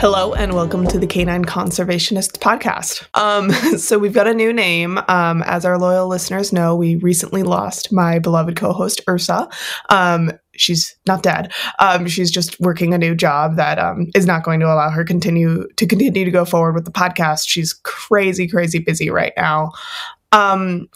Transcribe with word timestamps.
Hello 0.00 0.32
and 0.32 0.54
welcome 0.54 0.86
to 0.86 0.98
the 0.98 1.06
Canine 1.06 1.44
Conservationist 1.44 2.38
podcast. 2.38 3.06
Um, 3.20 3.50
so 3.78 3.98
we've 3.98 4.14
got 4.14 4.26
a 4.26 4.32
new 4.32 4.50
name. 4.50 4.98
Um, 5.08 5.42
as 5.42 5.66
our 5.66 5.78
loyal 5.78 6.08
listeners 6.08 6.54
know, 6.54 6.74
we 6.74 6.96
recently 6.96 7.42
lost 7.42 7.92
my 7.92 8.18
beloved 8.18 8.56
co-host 8.56 9.02
Ursa. 9.06 9.46
Um, 9.90 10.32
she's 10.56 10.96
not 11.06 11.22
dead. 11.22 11.52
Um, 11.80 12.06
she's 12.08 12.30
just 12.30 12.58
working 12.60 12.94
a 12.94 12.98
new 12.98 13.14
job 13.14 13.56
that 13.56 13.78
um, 13.78 14.06
is 14.14 14.24
not 14.24 14.42
going 14.42 14.60
to 14.60 14.66
allow 14.72 14.88
her 14.88 15.04
continue 15.04 15.68
to 15.76 15.86
continue 15.86 16.24
to 16.24 16.30
go 16.30 16.46
forward 16.46 16.76
with 16.76 16.86
the 16.86 16.90
podcast. 16.90 17.46
She's 17.46 17.74
crazy, 17.74 18.48
crazy 18.48 18.78
busy 18.78 19.10
right 19.10 19.34
now. 19.36 19.72
Um, 20.32 20.88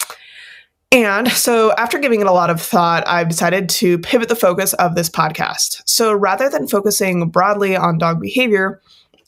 and 0.94 1.26
so, 1.28 1.72
after 1.72 1.98
giving 1.98 2.20
it 2.20 2.28
a 2.28 2.32
lot 2.32 2.50
of 2.50 2.62
thought, 2.62 3.02
I've 3.08 3.28
decided 3.28 3.68
to 3.70 3.98
pivot 3.98 4.28
the 4.28 4.36
focus 4.36 4.74
of 4.74 4.94
this 4.94 5.10
podcast. 5.10 5.82
So, 5.86 6.12
rather 6.12 6.48
than 6.48 6.68
focusing 6.68 7.28
broadly 7.30 7.74
on 7.74 7.98
dog 7.98 8.20
behavior, 8.20 8.80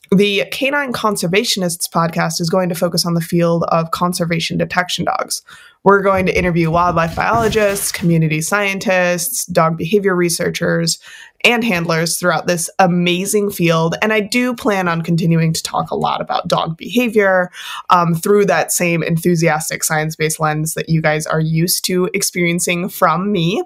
the 0.09 0.45
Canine 0.49 0.93
Conservationists 0.93 1.89
podcast 1.89 2.39
is 2.39 2.49
going 2.49 2.69
to 2.69 2.75
focus 2.75 3.05
on 3.05 3.15
the 3.15 3.21
field 3.21 3.65
of 3.67 3.91
conservation 3.91 4.57
detection 4.57 5.03
dogs. 5.03 5.41
We're 5.83 6.01
going 6.01 6.25
to 6.25 6.37
interview 6.37 6.69
wildlife 6.69 7.15
biologists, 7.15 7.91
community 7.91 8.41
scientists, 8.41 9.45
dog 9.45 9.77
behavior 9.77 10.15
researchers, 10.15 10.99
and 11.43 11.63
handlers 11.63 12.17
throughout 12.17 12.47
this 12.47 12.69
amazing 12.79 13.51
field. 13.51 13.95
And 14.01 14.11
I 14.11 14.19
do 14.19 14.55
plan 14.55 14.87
on 14.87 15.01
continuing 15.01 15.53
to 15.53 15.63
talk 15.63 15.91
a 15.91 15.95
lot 15.95 16.19
about 16.19 16.47
dog 16.47 16.77
behavior 16.77 17.51
um, 17.89 18.15
through 18.15 18.45
that 18.47 18.71
same 18.71 19.03
enthusiastic 19.03 19.83
science 19.83 20.15
based 20.15 20.39
lens 20.39 20.73
that 20.73 20.89
you 20.89 21.01
guys 21.01 21.25
are 21.25 21.39
used 21.39 21.85
to 21.85 22.09
experiencing 22.13 22.89
from 22.89 23.31
me, 23.31 23.63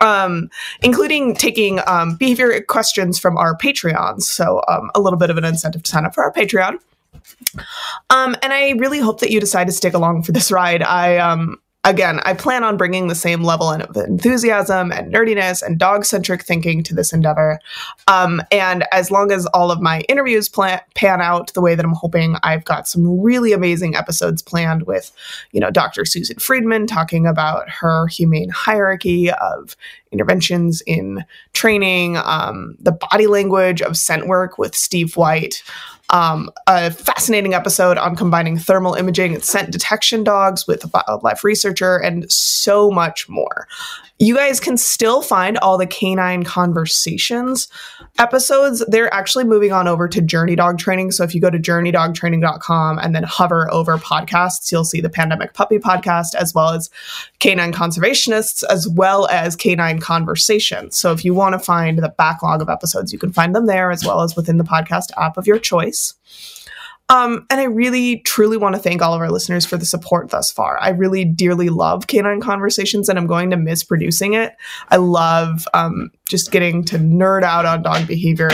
um, 0.00 0.50
including 0.82 1.34
taking 1.34 1.80
um, 1.86 2.16
behavior 2.16 2.60
questions 2.62 3.18
from 3.18 3.36
our 3.36 3.56
Patreons. 3.56 4.22
So, 4.22 4.62
um, 4.68 4.90
a 4.94 5.00
little 5.00 5.18
bit 5.18 5.30
of 5.30 5.38
an 5.38 5.44
incentive 5.44 5.82
to 5.82 5.90
sign 5.90 6.04
up 6.04 6.14
for 6.14 6.22
our 6.22 6.32
Patreon. 6.32 6.78
Um, 8.10 8.36
and 8.42 8.52
I 8.52 8.72
really 8.72 8.98
hope 8.98 9.20
that 9.20 9.30
you 9.30 9.40
decide 9.40 9.66
to 9.66 9.72
stick 9.72 9.94
along 9.94 10.22
for 10.22 10.32
this 10.32 10.50
ride. 10.50 10.82
I 10.82 11.18
um, 11.18 11.58
again, 11.84 12.20
I 12.24 12.32
plan 12.32 12.64
on 12.64 12.76
bringing 12.76 13.08
the 13.08 13.14
same 13.14 13.42
level 13.42 13.70
of 13.70 13.96
enthusiasm 13.96 14.90
and 14.90 15.12
nerdiness 15.12 15.62
and 15.62 15.78
dog 15.78 16.04
centric 16.04 16.42
thinking 16.42 16.82
to 16.82 16.94
this 16.94 17.12
endeavor. 17.12 17.60
Um, 18.08 18.42
and 18.50 18.84
as 18.90 19.10
long 19.10 19.30
as 19.30 19.46
all 19.46 19.70
of 19.70 19.80
my 19.80 20.00
interviews 20.08 20.48
plan- 20.48 20.80
pan 20.94 21.20
out 21.20 21.52
the 21.52 21.60
way 21.60 21.74
that 21.74 21.84
I'm 21.84 21.92
hoping, 21.92 22.36
I've 22.42 22.64
got 22.64 22.88
some 22.88 23.20
really 23.20 23.52
amazing 23.52 23.94
episodes 23.94 24.42
planned 24.42 24.84
with, 24.84 25.12
you 25.52 25.60
know, 25.60 25.70
Dr. 25.70 26.04
Susan 26.04 26.38
Friedman 26.38 26.86
talking 26.86 27.26
about 27.26 27.68
her 27.68 28.06
humane 28.06 28.48
hierarchy 28.48 29.30
of 29.30 29.76
interventions 30.14 30.82
in 30.86 31.24
training, 31.52 32.16
um, 32.16 32.76
the 32.78 32.92
body 32.92 33.26
language 33.26 33.82
of 33.82 33.96
scent 33.96 34.26
work 34.26 34.56
with 34.56 34.74
Steve 34.74 35.16
White 35.16 35.62
um, 36.10 36.50
a 36.66 36.90
fascinating 36.90 37.54
episode 37.54 37.96
on 37.96 38.14
combining 38.14 38.58
thermal 38.58 38.94
imaging 38.94 39.34
and 39.34 39.42
scent 39.42 39.70
detection 39.70 40.22
dogs 40.22 40.66
with 40.66 40.84
a 40.84 40.90
wildlife 40.92 41.42
researcher, 41.42 41.96
and 41.96 42.30
so 42.30 42.90
much 42.90 43.28
more. 43.28 43.66
You 44.18 44.36
guys 44.36 44.60
can 44.60 44.76
still 44.76 45.22
find 45.22 45.58
all 45.58 45.76
the 45.76 45.88
canine 45.88 46.44
conversations 46.44 47.68
episodes. 48.18 48.84
They're 48.86 49.12
actually 49.12 49.42
moving 49.42 49.72
on 49.72 49.88
over 49.88 50.06
to 50.08 50.22
Journey 50.22 50.54
Dog 50.54 50.78
Training. 50.78 51.10
So 51.10 51.24
if 51.24 51.34
you 51.34 51.40
go 51.40 51.50
to 51.50 51.58
journeydogtraining.com 51.58 52.98
and 52.98 53.14
then 53.14 53.24
hover 53.24 53.68
over 53.72 53.98
podcasts, 53.98 54.70
you'll 54.70 54.84
see 54.84 55.00
the 55.00 55.10
Pandemic 55.10 55.52
Puppy 55.54 55.78
podcast, 55.78 56.36
as 56.36 56.54
well 56.54 56.70
as 56.70 56.90
Canine 57.40 57.72
Conservationists, 57.72 58.62
as 58.70 58.86
well 58.86 59.26
as 59.28 59.56
Canine 59.56 59.98
Conversations. 60.04 60.96
So 60.96 61.12
if 61.12 61.24
you 61.24 61.32
want 61.32 61.54
to 61.54 61.58
find 61.58 61.98
the 61.98 62.14
backlog 62.18 62.60
of 62.60 62.68
episodes, 62.68 63.10
you 63.10 63.18
can 63.18 63.32
find 63.32 63.54
them 63.54 63.66
there, 63.66 63.90
as 63.90 64.04
well 64.04 64.20
as 64.20 64.36
within 64.36 64.58
the 64.58 64.64
podcast 64.64 65.10
app 65.16 65.38
of 65.38 65.46
your 65.46 65.58
choice. 65.58 66.14
Um, 67.08 67.46
and 67.50 67.60
I 67.60 67.64
really, 67.64 68.20
truly 68.20 68.56
want 68.56 68.74
to 68.74 68.80
thank 68.80 69.02
all 69.02 69.14
of 69.14 69.20
our 69.20 69.30
listeners 69.30 69.66
for 69.66 69.76
the 69.76 69.84
support 69.84 70.30
thus 70.30 70.50
far. 70.50 70.78
I 70.80 70.90
really 70.90 71.24
dearly 71.24 71.68
love 71.68 72.06
Canine 72.06 72.40
Conversations, 72.40 73.08
and 73.08 73.18
I'm 73.18 73.26
going 73.26 73.50
to 73.50 73.56
miss 73.56 73.84
producing 73.84 74.34
it. 74.34 74.54
I 74.88 74.96
love 74.96 75.66
um, 75.74 76.10
just 76.26 76.50
getting 76.50 76.84
to 76.86 76.98
nerd 76.98 77.42
out 77.42 77.66
on 77.66 77.82
dog 77.82 78.06
behavior. 78.06 78.50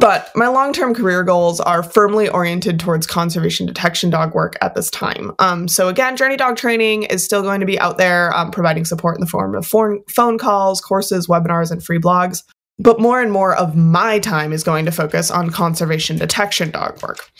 But 0.00 0.30
my 0.36 0.46
long 0.46 0.72
term 0.72 0.94
career 0.94 1.24
goals 1.24 1.58
are 1.58 1.82
firmly 1.82 2.28
oriented 2.28 2.78
towards 2.78 3.06
conservation 3.06 3.66
detection 3.66 4.10
dog 4.10 4.32
work 4.32 4.56
at 4.62 4.76
this 4.76 4.90
time. 4.90 5.32
Um, 5.40 5.66
so, 5.66 5.88
again, 5.88 6.16
Journey 6.16 6.36
Dog 6.36 6.56
Training 6.56 7.02
is 7.04 7.24
still 7.24 7.42
going 7.42 7.58
to 7.60 7.66
be 7.66 7.80
out 7.80 7.98
there 7.98 8.32
um, 8.36 8.52
providing 8.52 8.84
support 8.84 9.16
in 9.16 9.20
the 9.20 9.26
form 9.26 9.56
of 9.56 9.66
phone 9.66 10.38
calls, 10.38 10.80
courses, 10.80 11.26
webinars, 11.26 11.72
and 11.72 11.84
free 11.84 11.98
blogs 11.98 12.44
but 12.78 13.00
more 13.00 13.20
and 13.20 13.32
more 13.32 13.56
of 13.56 13.74
my 13.74 14.18
time 14.18 14.52
is 14.52 14.62
going 14.62 14.84
to 14.84 14.92
focus 14.92 15.30
on 15.30 15.50
conservation 15.50 16.16
detection 16.16 16.70
dog 16.70 17.02
work. 17.02 17.30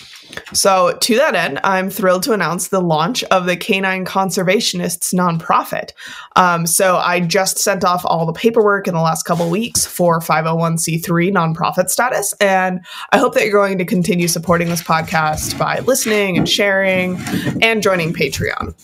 So, 0.53 0.97
to 1.01 1.17
that 1.17 1.35
end, 1.35 1.61
I'm 1.65 1.91
thrilled 1.91 2.23
to 2.25 2.33
announce 2.33 2.69
the 2.69 2.81
launch 2.81 3.25
of 3.25 3.47
the 3.47 3.57
Canine 3.57 4.05
Conservationists 4.05 5.15
nonprofit. 5.15 5.91
Um, 6.37 6.67
so, 6.67 6.97
I 6.97 7.21
just 7.21 7.59
sent 7.59 7.85
off 7.85 8.03
all 8.05 8.27
the 8.27 8.33
paperwork 8.33 8.89
in 8.89 8.95
the 8.95 9.01
last 9.01 9.25
couple 9.25 9.49
weeks 9.51 9.87
for 9.87 10.21
501c3 10.21 11.33
nonprofit 11.33 11.91
status, 11.91 12.33
and 12.41 12.81
I 13.13 13.19
hope 13.19 13.35
that 13.35 13.45
you're 13.45 13.53
going 13.53 13.79
to 13.79 13.85
continue 13.85 14.29
supporting 14.29 14.69
this 14.69 14.83
podcast 14.83 15.59
by 15.59 15.81
listening 15.81 16.37
and 16.37 16.49
sharing 16.49 17.17
and 17.63 17.83
joining 17.83 18.13
Patreon. 18.13 18.75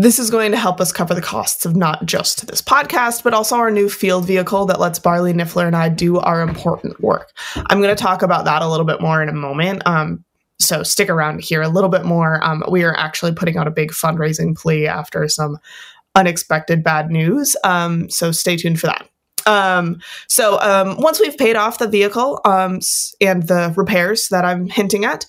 This 0.00 0.18
is 0.18 0.30
going 0.30 0.50
to 0.52 0.56
help 0.56 0.80
us 0.80 0.92
cover 0.92 1.14
the 1.14 1.20
costs 1.20 1.66
of 1.66 1.76
not 1.76 2.06
just 2.06 2.46
this 2.46 2.62
podcast, 2.62 3.22
but 3.22 3.34
also 3.34 3.56
our 3.56 3.70
new 3.70 3.90
field 3.90 4.24
vehicle 4.24 4.64
that 4.64 4.80
lets 4.80 4.98
Barley 4.98 5.34
Niffler 5.34 5.66
and 5.66 5.76
I 5.76 5.90
do 5.90 6.18
our 6.20 6.40
important 6.40 6.98
work. 7.02 7.30
I'm 7.54 7.82
going 7.82 7.94
to 7.94 8.02
talk 8.02 8.22
about 8.22 8.46
that 8.46 8.62
a 8.62 8.66
little 8.66 8.86
bit 8.86 9.02
more 9.02 9.22
in 9.22 9.28
a 9.28 9.34
moment. 9.34 9.82
Um, 9.84 10.24
so 10.60 10.82
stick 10.82 11.08
around 11.08 11.42
here 11.42 11.62
a 11.62 11.68
little 11.68 11.90
bit 11.90 12.04
more. 12.04 12.42
Um, 12.44 12.62
we 12.70 12.84
are 12.84 12.96
actually 12.96 13.32
putting 13.32 13.56
out 13.56 13.66
a 13.66 13.70
big 13.72 13.90
fundraising 13.90 14.56
plea 14.56 14.86
after 14.86 15.26
some 15.28 15.58
unexpected 16.14 16.84
bad 16.84 17.10
news. 17.10 17.56
Um, 17.64 18.10
so 18.10 18.30
stay 18.32 18.56
tuned 18.56 18.80
for 18.80 18.88
that. 18.88 19.08
Um, 19.46 20.00
so 20.28 20.60
um, 20.60 21.00
once 21.00 21.18
we've 21.18 21.36
paid 21.36 21.56
off 21.56 21.78
the 21.78 21.88
vehicle 21.88 22.40
um, 22.44 22.80
and 23.20 23.44
the 23.44 23.72
repairs 23.76 24.28
that 24.28 24.44
I'm 24.44 24.68
hinting 24.68 25.04
at, 25.04 25.24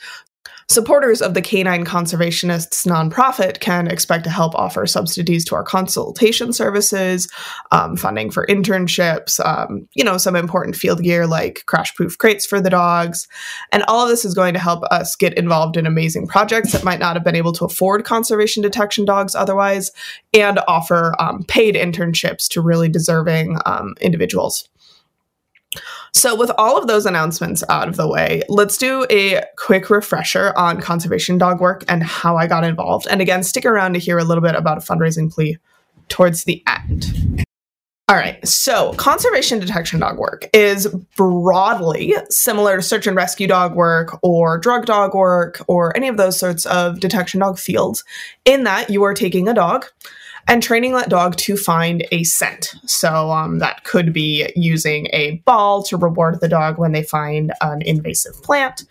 Supporters 0.72 1.22
of 1.22 1.34
the 1.34 1.42
Canine 1.42 1.84
Conservationists 1.84 2.88
nonprofit 2.88 3.60
can 3.60 3.90
expect 3.90 4.24
to 4.24 4.30
help 4.30 4.56
offer 4.56 4.86
subsidies 4.86 5.44
to 5.44 5.56
our 5.56 5.66
consultation 5.66 6.54
services, 6.54 7.30
um, 7.74 7.98
funding 7.98 8.32
for 8.32 8.46
internships, 8.46 9.46
um, 9.46 9.86
you 9.96 10.04
know, 10.06 10.18
some 10.18 10.34
important 10.34 10.78
field 10.78 11.04
gear 11.04 11.28
like 11.28 11.66
crash 11.66 11.94
proof 11.94 12.18
crates 12.18 12.46
for 12.46 12.62
the 12.62 12.70
dogs. 12.70 13.28
And 13.74 13.84
all 13.90 14.02
of 14.02 14.08
this 14.08 14.24
is 14.24 14.34
going 14.34 14.54
to 14.54 14.62
help 14.62 14.86
us 14.86 15.18
get 15.18 15.34
involved 15.34 15.76
in 15.76 15.86
amazing 15.86 16.28
projects 16.28 16.72
that 16.72 16.86
might 16.86 17.00
not 17.00 17.18
have 17.18 17.26
been 17.26 17.36
able 17.36 17.52
to 17.52 17.66
afford 17.66 18.06
conservation 18.06 18.64
detection 18.64 19.04
dogs 19.04 19.36
otherwise, 19.36 19.92
and 20.34 20.58
offer 20.70 21.14
um, 21.20 21.44
paid 21.50 21.76
internships 21.76 22.48
to 22.48 22.62
really 22.62 22.88
deserving 22.88 23.58
um, 23.66 23.94
individuals. 24.00 24.70
So, 26.14 26.36
with 26.36 26.52
all 26.58 26.78
of 26.78 26.88
those 26.88 27.06
announcements 27.06 27.64
out 27.70 27.88
of 27.88 27.96
the 27.96 28.08
way, 28.08 28.42
let's 28.50 28.78
do 28.78 29.06
a 29.10 29.44
quick 29.58 29.90
refresher 29.90 30.54
on 30.58 30.82
conservation 30.82 31.38
dog 31.38 31.62
work 31.62 31.86
and 31.88 32.04
how 32.04 32.36
I 32.36 32.48
got 32.48 32.64
involved. 32.64 33.08
And 33.10 33.22
again, 33.22 33.44
stick 33.44 33.66
around 33.66 33.94
to 33.94 34.00
hear 34.00 34.18
a 34.18 34.24
little 34.24 34.44
bit 34.44 34.56
about 34.56 34.78
a 34.78 34.82
fundraising 34.82 35.32
plea 35.32 35.58
towards 36.10 36.44
the 36.44 36.64
end. 36.68 37.46
All 38.12 38.18
right, 38.18 38.46
so 38.46 38.92
conservation 38.96 39.60
detection 39.60 40.02
dog 40.02 40.18
work 40.18 40.46
is 40.52 40.86
broadly 41.16 42.14
similar 42.30 42.76
to 42.76 42.82
search 42.82 43.08
and 43.08 43.16
rescue 43.16 43.48
dog 43.48 43.74
work 43.74 44.20
or 44.22 44.58
drug 44.58 44.86
dog 44.86 45.16
work 45.16 45.62
or 45.70 45.96
any 45.96 46.10
of 46.10 46.18
those 46.18 46.38
sorts 46.38 46.66
of 46.66 47.00
detection 47.00 47.40
dog 47.40 47.58
fields, 47.58 48.04
in 48.44 48.66
that 48.66 48.90
you 48.90 49.04
are 49.04 49.14
taking 49.14 49.48
a 49.48 49.54
dog 49.54 49.86
and 50.48 50.62
training 50.62 50.94
that 50.94 51.10
dog 51.10 51.36
to 51.38 51.56
find 51.56 52.06
a 52.12 52.24
scent. 52.24 52.74
So 52.86 53.32
um, 53.32 53.60
that 53.60 53.84
could 53.84 54.14
be 54.14 54.52
using 54.56 55.08
a 55.14 55.42
ball 55.46 55.84
to 55.84 55.98
reward 55.98 56.40
the 56.42 56.48
dog 56.48 56.78
when 56.78 56.92
they 56.92 57.04
find 57.04 57.54
an 57.62 57.82
invasive 57.84 58.42
plant, 58.44 58.84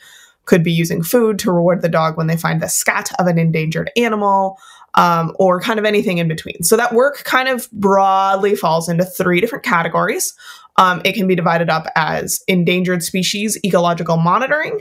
could 0.45 0.63
be 0.63 0.73
using 0.73 1.03
food 1.03 1.39
to 1.41 1.53
reward 1.53 1.83
the 1.83 1.89
dog 1.89 2.17
when 2.17 2.27
they 2.27 2.37
find 2.37 2.61
the 2.61 2.69
scat 2.69 3.13
of 3.19 3.27
an 3.27 3.39
endangered 3.39 3.91
animal. 3.97 4.59
Um, 4.97 5.37
or 5.39 5.61
kind 5.61 5.79
of 5.79 5.85
anything 5.85 6.19
in 6.19 6.27
between. 6.27 6.65
So 6.65 6.77
that 6.77 6.93
work 6.93 7.23
kind 7.23 7.49
of 7.49 7.71
broadly 7.71 8.57
falls 8.57 8.89
into 8.89 9.05
three 9.05 9.41
different 9.41 9.65
categories. 9.65 10.35
Um, 10.79 11.01
it 11.05 11.13
can 11.13 11.29
be 11.29 11.37
divided 11.37 11.71
up 11.71 11.87
as 11.95 12.43
endangered 12.49 13.05
species 13.05 13.57
ecological 13.65 14.17
monitoring, 14.17 14.81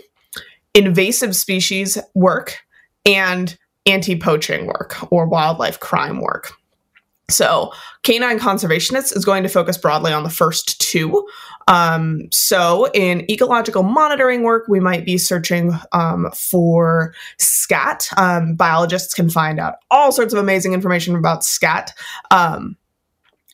invasive 0.73 1.35
species 1.35 1.95
work, 2.15 2.57
and 3.05 3.55
anti 3.85 4.15
poaching 4.15 4.67
work 4.67 4.95
or 5.11 5.27
wildlife 5.27 5.79
crime 5.79 6.21
work. 6.21 6.53
So, 7.29 7.71
canine 8.03 8.39
conservationists 8.39 9.15
is 9.15 9.25
going 9.25 9.43
to 9.43 9.49
focus 9.49 9.77
broadly 9.77 10.11
on 10.11 10.23
the 10.23 10.29
first 10.29 10.79
two. 10.81 11.27
Um, 11.67 12.27
so, 12.31 12.89
in 12.93 13.29
ecological 13.29 13.83
monitoring 13.83 14.43
work, 14.43 14.67
we 14.67 14.79
might 14.79 15.05
be 15.05 15.17
searching 15.17 15.73
um, 15.91 16.29
for 16.33 17.13
scat. 17.37 18.09
Um, 18.17 18.55
biologists 18.55 19.13
can 19.13 19.29
find 19.29 19.59
out 19.59 19.75
all 19.91 20.11
sorts 20.11 20.33
of 20.33 20.39
amazing 20.39 20.73
information 20.73 21.15
about 21.15 21.43
scat. 21.43 21.93
Um, 22.31 22.75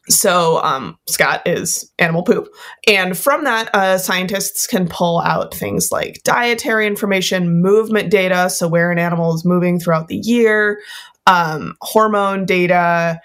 So, 0.07 0.63
um, 0.63 0.99
scat 1.07 1.41
is 1.47 1.91
animal 1.97 2.21
poop. 2.21 2.47
And 2.87 3.17
from 3.17 3.43
that, 3.45 3.73
uh, 3.73 3.97
scientists 3.97 4.67
can 4.67 4.87
pull 4.87 5.19
out 5.21 5.51
things 5.51 5.91
like 5.91 6.21
dietary 6.23 6.85
information, 6.85 7.59
movement 7.59 8.11
data, 8.11 8.51
so 8.51 8.67
where 8.67 8.91
an 8.91 8.99
animal 8.99 9.33
is 9.33 9.43
moving 9.43 9.79
throughout 9.79 10.07
the 10.07 10.17
year, 10.17 10.79
um, 11.25 11.75
hormone 11.81 12.45
data, 12.45 13.19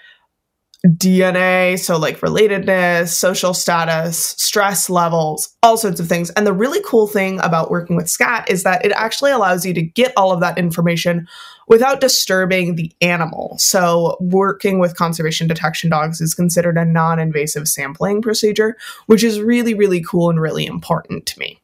DNA, 0.87 1.77
so 1.77 1.97
like 1.97 2.19
relatedness, 2.21 3.09
social 3.09 3.53
status, 3.53 4.35
stress 4.37 4.89
levels, 4.89 5.55
all 5.61 5.77
sorts 5.77 5.99
of 5.99 6.07
things. 6.07 6.31
And 6.31 6.47
the 6.47 6.53
really 6.53 6.81
cool 6.83 7.05
thing 7.05 7.39
about 7.41 7.69
working 7.69 7.95
with 7.95 8.09
SCAT 8.09 8.49
is 8.49 8.63
that 8.63 8.83
it 8.83 8.91
actually 8.93 9.31
allows 9.31 9.65
you 9.65 9.73
to 9.75 9.81
get 9.81 10.11
all 10.17 10.31
of 10.31 10.39
that 10.39 10.57
information 10.57 11.27
without 11.67 12.01
disturbing 12.01 12.75
the 12.75 12.91
animal. 12.99 13.55
So, 13.59 14.17
working 14.19 14.79
with 14.79 14.97
conservation 14.97 15.47
detection 15.47 15.89
dogs 15.91 16.19
is 16.19 16.33
considered 16.33 16.77
a 16.77 16.85
non 16.85 17.19
invasive 17.19 17.67
sampling 17.67 18.21
procedure, 18.21 18.75
which 19.05 19.23
is 19.23 19.39
really, 19.39 19.75
really 19.75 20.01
cool 20.01 20.31
and 20.31 20.41
really 20.41 20.65
important 20.65 21.27
to 21.27 21.39
me. 21.39 21.60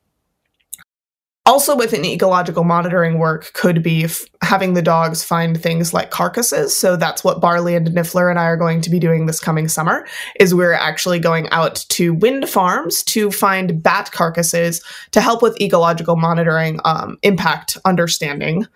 Also, 1.47 1.77
within 1.77 2.03
ecological 2.03 2.65
monitoring 2.65 3.19
work, 3.19 3.53
could 3.53 3.81
be 3.81 4.03
f- 4.03 4.25
having 4.41 4.73
the 4.73 4.81
dogs 4.81 5.23
find 5.23 5.57
things 5.57 5.93
like 5.93 6.11
carcasses. 6.11 6.75
So 6.75 6.97
that's 6.97 7.23
what 7.23 7.39
Barley 7.39 7.73
and 7.73 7.87
Niffler 7.87 8.29
and 8.29 8.37
I 8.37 8.47
are 8.47 8.57
going 8.57 8.81
to 8.81 8.89
be 8.89 8.99
doing 8.99 9.27
this 9.27 9.39
coming 9.39 9.69
summer. 9.69 10.05
Is 10.41 10.53
we're 10.53 10.73
actually 10.73 11.19
going 11.19 11.47
out 11.51 11.85
to 11.87 12.13
wind 12.13 12.49
farms 12.49 13.01
to 13.03 13.31
find 13.31 13.81
bat 13.81 14.11
carcasses 14.11 14.83
to 15.11 15.21
help 15.21 15.41
with 15.41 15.59
ecological 15.61 16.17
monitoring, 16.17 16.81
um, 16.83 17.17
impact 17.23 17.77
understanding. 17.85 18.67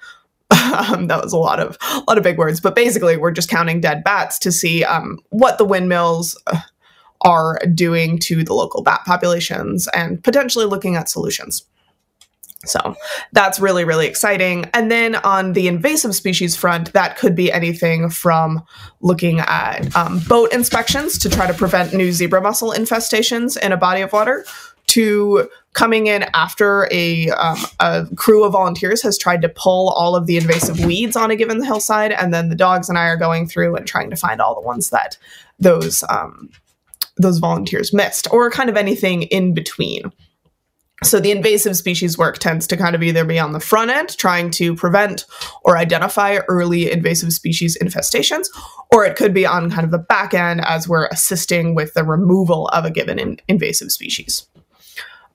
Um, 0.51 1.07
that 1.07 1.23
was 1.23 1.31
a 1.31 1.37
lot 1.37 1.61
of 1.61 1.77
a 1.81 2.03
lot 2.07 2.17
of 2.17 2.23
big 2.23 2.37
words, 2.37 2.59
but 2.59 2.75
basically, 2.75 3.15
we're 3.15 3.31
just 3.31 3.49
counting 3.49 3.79
dead 3.79 4.03
bats 4.03 4.37
to 4.39 4.51
see 4.51 4.83
um, 4.83 5.17
what 5.29 5.57
the 5.57 5.63
windmills 5.63 6.37
uh, 6.47 6.59
are 7.21 7.59
doing 7.73 8.19
to 8.19 8.43
the 8.43 8.53
local 8.53 8.83
bat 8.83 9.01
populations 9.05 9.87
and 9.89 10.21
potentially 10.23 10.65
looking 10.65 10.97
at 10.97 11.07
solutions. 11.07 11.65
So 12.65 12.95
that's 13.31 13.59
really, 13.59 13.83
really 13.83 14.05
exciting. 14.05 14.69
And 14.73 14.91
then 14.91 15.15
on 15.15 15.53
the 15.53 15.67
invasive 15.67 16.15
species 16.15 16.55
front, 16.55 16.93
that 16.93 17.17
could 17.17 17.35
be 17.35 17.51
anything 17.51 18.09
from 18.09 18.63
looking 18.99 19.39
at 19.39 19.95
um, 19.95 20.19
boat 20.27 20.53
inspections 20.53 21.17
to 21.19 21.29
try 21.29 21.47
to 21.47 21.53
prevent 21.53 21.93
new 21.93 22.11
zebra 22.11 22.41
mussel 22.41 22.71
infestations 22.71 23.57
in 23.57 23.71
a 23.71 23.77
body 23.77 24.01
of 24.01 24.13
water 24.13 24.45
to 24.87 25.49
coming 25.73 26.07
in 26.07 26.25
after 26.33 26.87
a, 26.91 27.29
um, 27.29 27.57
a 27.79 28.05
crew 28.15 28.43
of 28.43 28.51
volunteers 28.51 29.01
has 29.01 29.17
tried 29.17 29.41
to 29.41 29.49
pull 29.49 29.89
all 29.91 30.15
of 30.15 30.27
the 30.27 30.37
invasive 30.37 30.83
weeds 30.85 31.15
on 31.15 31.31
a 31.31 31.35
given 31.35 31.63
hillside. 31.63 32.11
And 32.11 32.33
then 32.33 32.49
the 32.49 32.55
dogs 32.55 32.89
and 32.89 32.97
I 32.97 33.05
are 33.05 33.17
going 33.17 33.47
through 33.47 33.75
and 33.75 33.87
trying 33.87 34.09
to 34.09 34.15
find 34.15 34.41
all 34.41 34.53
the 34.53 34.67
ones 34.67 34.89
that 34.89 35.17
those, 35.59 36.03
um, 36.09 36.49
those 37.15 37.37
volunteers 37.37 37.93
missed 37.93 38.27
or 38.31 38.51
kind 38.51 38.69
of 38.69 38.75
anything 38.75 39.23
in 39.23 39.53
between. 39.53 40.11
So 41.03 41.19
the 41.19 41.31
invasive 41.31 41.75
species 41.75 42.15
work 42.15 42.37
tends 42.37 42.67
to 42.67 42.77
kind 42.77 42.95
of 42.95 43.01
either 43.01 43.25
be 43.25 43.39
on 43.39 43.53
the 43.53 43.59
front 43.59 43.89
end, 43.89 44.15
trying 44.17 44.51
to 44.51 44.75
prevent 44.75 45.25
or 45.63 45.75
identify 45.75 46.37
early 46.47 46.91
invasive 46.91 47.33
species 47.33 47.75
infestations, 47.81 48.47
or 48.91 49.03
it 49.03 49.15
could 49.15 49.33
be 49.33 49.45
on 49.45 49.71
kind 49.71 49.83
of 49.83 49.89
the 49.89 49.97
back 49.97 50.35
end 50.35 50.63
as 50.63 50.87
we're 50.87 51.07
assisting 51.07 51.73
with 51.73 51.95
the 51.95 52.03
removal 52.03 52.67
of 52.67 52.85
a 52.85 52.91
given 52.91 53.17
in- 53.17 53.39
invasive 53.47 53.91
species. 53.91 54.47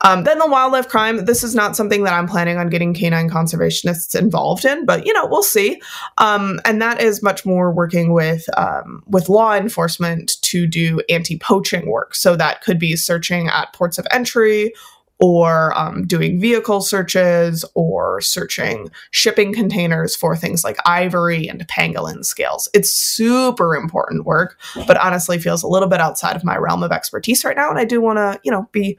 Um, 0.03 0.25
then 0.25 0.39
the 0.39 0.47
wildlife 0.47 0.89
crime. 0.89 1.25
This 1.25 1.43
is 1.43 1.55
not 1.55 1.75
something 1.75 2.05
that 2.05 2.13
I'm 2.13 2.29
planning 2.29 2.59
on 2.59 2.69
getting 2.69 2.95
canine 2.95 3.31
conservationists 3.31 4.17
involved 4.17 4.65
in, 4.65 4.85
but 4.85 5.07
you 5.07 5.13
know 5.13 5.27
we'll 5.27 5.43
see. 5.43 5.81
Um, 6.19 6.61
and 6.65 6.81
that 6.83 7.01
is 7.01 7.23
much 7.23 7.47
more 7.47 7.73
working 7.73 8.13
with 8.13 8.47
um, 8.59 9.03
with 9.07 9.29
law 9.29 9.55
enforcement 9.55 10.41
to 10.43 10.67
do 10.67 11.01
anti 11.09 11.39
poaching 11.39 11.91
work. 11.91 12.15
So 12.15 12.37
that 12.37 12.61
could 12.61 12.79
be 12.79 12.95
searching 12.95 13.49
at 13.49 13.73
ports 13.73 13.99
of 13.99 14.07
entry 14.11 14.75
or 15.19 15.77
um, 15.79 16.07
doing 16.07 16.39
vehicle 16.39 16.81
searches 16.81 17.65
or 17.75 18.21
searching 18.21 18.91
shipping 19.13 19.53
containers 19.53 20.15
for 20.15 20.37
things 20.37 20.63
like 20.63 20.77
ivory 20.85 21.49
and 21.49 21.67
pangolin 21.69 22.25
scales. 22.25 22.69
It's 22.75 22.93
super 22.93 23.75
important 23.75 24.27
work, 24.27 24.59
but 24.87 24.99
honestly 24.99 25.39
feels 25.39 25.63
a 25.63 25.69
little 25.69 25.89
bit 25.89 26.01
outside 26.01 26.37
of 26.37 26.45
my 26.45 26.57
realm 26.57 26.83
of 26.83 26.93
expertise 26.93 27.45
right 27.45 27.57
now. 27.57 27.71
And 27.71 27.79
I 27.79 27.85
do 27.85 28.01
want 28.01 28.19
to, 28.19 28.39
you 28.45 28.51
know, 28.51 28.69
be 28.73 28.99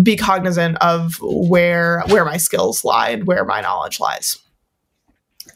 be 0.00 0.16
cognizant 0.16 0.76
of 0.76 1.18
where 1.20 2.02
where 2.08 2.24
my 2.24 2.36
skills 2.36 2.84
lie 2.84 3.10
and 3.10 3.26
where 3.26 3.44
my 3.44 3.60
knowledge 3.60 3.98
lies. 3.98 4.38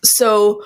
So 0.02 0.64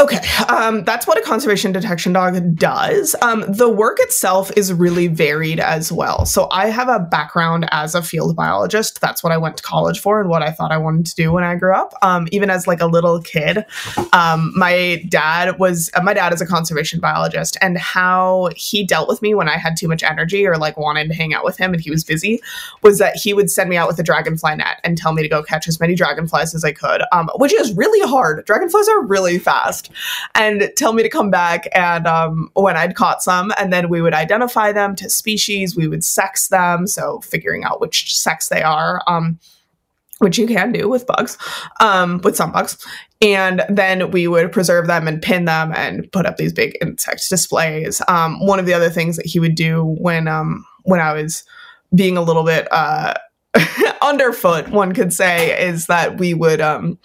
Okay, 0.00 0.16
um, 0.48 0.82
that's 0.84 1.06
what 1.06 1.18
a 1.18 1.20
conservation 1.20 1.72
detection 1.72 2.14
dog 2.14 2.56
does. 2.56 3.14
Um, 3.20 3.44
the 3.46 3.68
work 3.68 3.98
itself 4.00 4.50
is 4.56 4.72
really 4.72 5.08
varied 5.08 5.60
as 5.60 5.92
well. 5.92 6.24
So 6.24 6.48
I 6.50 6.68
have 6.68 6.88
a 6.88 6.98
background 6.98 7.68
as 7.70 7.94
a 7.94 8.02
field 8.02 8.34
biologist. 8.34 9.02
That's 9.02 9.22
what 9.22 9.30
I 9.30 9.36
went 9.36 9.58
to 9.58 9.62
college 9.62 10.00
for 10.00 10.18
and 10.18 10.30
what 10.30 10.42
I 10.42 10.52
thought 10.52 10.72
I 10.72 10.78
wanted 10.78 11.04
to 11.04 11.14
do 11.16 11.32
when 11.32 11.44
I 11.44 11.54
grew 11.54 11.74
up. 11.74 11.92
Um, 12.00 12.28
even 12.32 12.48
as 12.48 12.66
like 12.66 12.80
a 12.80 12.86
little 12.86 13.20
kid, 13.20 13.66
um, 14.14 14.54
my 14.56 15.04
dad 15.10 15.58
was 15.58 15.90
uh, 15.92 16.00
my 16.02 16.14
dad 16.14 16.32
is 16.32 16.40
a 16.40 16.46
conservation 16.46 16.98
biologist, 16.98 17.58
and 17.60 17.76
how 17.76 18.48
he 18.56 18.86
dealt 18.86 19.06
with 19.06 19.20
me 19.20 19.34
when 19.34 19.50
I 19.50 19.58
had 19.58 19.76
too 19.76 19.86
much 19.86 20.02
energy 20.02 20.46
or 20.46 20.56
like 20.56 20.78
wanted 20.78 21.08
to 21.08 21.14
hang 21.14 21.34
out 21.34 21.44
with 21.44 21.58
him 21.58 21.74
and 21.74 21.82
he 21.82 21.90
was 21.90 22.04
busy 22.04 22.40
was 22.82 22.96
that 23.00 23.16
he 23.16 23.34
would 23.34 23.50
send 23.50 23.68
me 23.68 23.76
out 23.76 23.86
with 23.86 23.98
a 23.98 24.02
dragonfly 24.02 24.56
net 24.56 24.80
and 24.82 24.96
tell 24.96 25.12
me 25.12 25.20
to 25.20 25.28
go 25.28 25.42
catch 25.42 25.68
as 25.68 25.78
many 25.78 25.94
dragonflies 25.94 26.54
as 26.54 26.64
I 26.64 26.72
could, 26.72 27.02
um, 27.12 27.28
which 27.36 27.52
is 27.52 27.76
really 27.76 28.00
hard. 28.08 28.46
Dragonflies 28.46 28.88
are 28.88 29.04
really 29.04 29.38
fast 29.38 29.89
and 30.34 30.70
tell 30.76 30.92
me 30.92 31.02
to 31.02 31.08
come 31.08 31.30
back. 31.30 31.68
And 31.72 32.06
um, 32.06 32.50
when 32.54 32.76
I'd 32.76 32.94
caught 32.94 33.22
some, 33.22 33.52
and 33.58 33.72
then 33.72 33.88
we 33.88 34.02
would 34.02 34.14
identify 34.14 34.72
them 34.72 34.94
to 34.96 35.10
species, 35.10 35.76
we 35.76 35.88
would 35.88 36.04
sex 36.04 36.48
them. 36.48 36.86
So 36.86 37.20
figuring 37.20 37.64
out 37.64 37.80
which 37.80 38.16
sex 38.16 38.48
they 38.48 38.62
are. 38.62 39.02
Um, 39.06 39.38
which 40.20 40.36
you 40.36 40.46
can 40.46 40.70
do 40.70 40.86
with 40.86 41.06
bugs, 41.06 41.38
um, 41.80 42.20
with 42.22 42.36
some 42.36 42.52
bugs. 42.52 42.76
And 43.22 43.62
then 43.70 44.10
we 44.10 44.28
would 44.28 44.52
preserve 44.52 44.86
them 44.86 45.08
and 45.08 45.20
pin 45.20 45.46
them 45.46 45.72
and 45.74 46.10
put 46.12 46.26
up 46.26 46.36
these 46.36 46.52
big 46.52 46.76
insect 46.82 47.28
displays. 47.30 48.02
Um, 48.06 48.44
one 48.46 48.58
of 48.58 48.66
the 48.66 48.74
other 48.74 48.90
things 48.90 49.16
that 49.16 49.24
he 49.24 49.40
would 49.40 49.54
do 49.54 49.82
when 49.98 50.28
um, 50.28 50.64
when 50.84 51.00
I 51.00 51.14
was 51.14 51.42
being 51.94 52.16
a 52.16 52.22
little 52.22 52.44
bit 52.44 52.68
uh, 52.70 53.14
underfoot, 54.02 54.68
one 54.68 54.92
could 54.92 55.12
say, 55.12 55.60
is 55.60 55.86
that 55.86 56.18
we 56.18 56.34
would. 56.34 56.60
Um, 56.60 56.98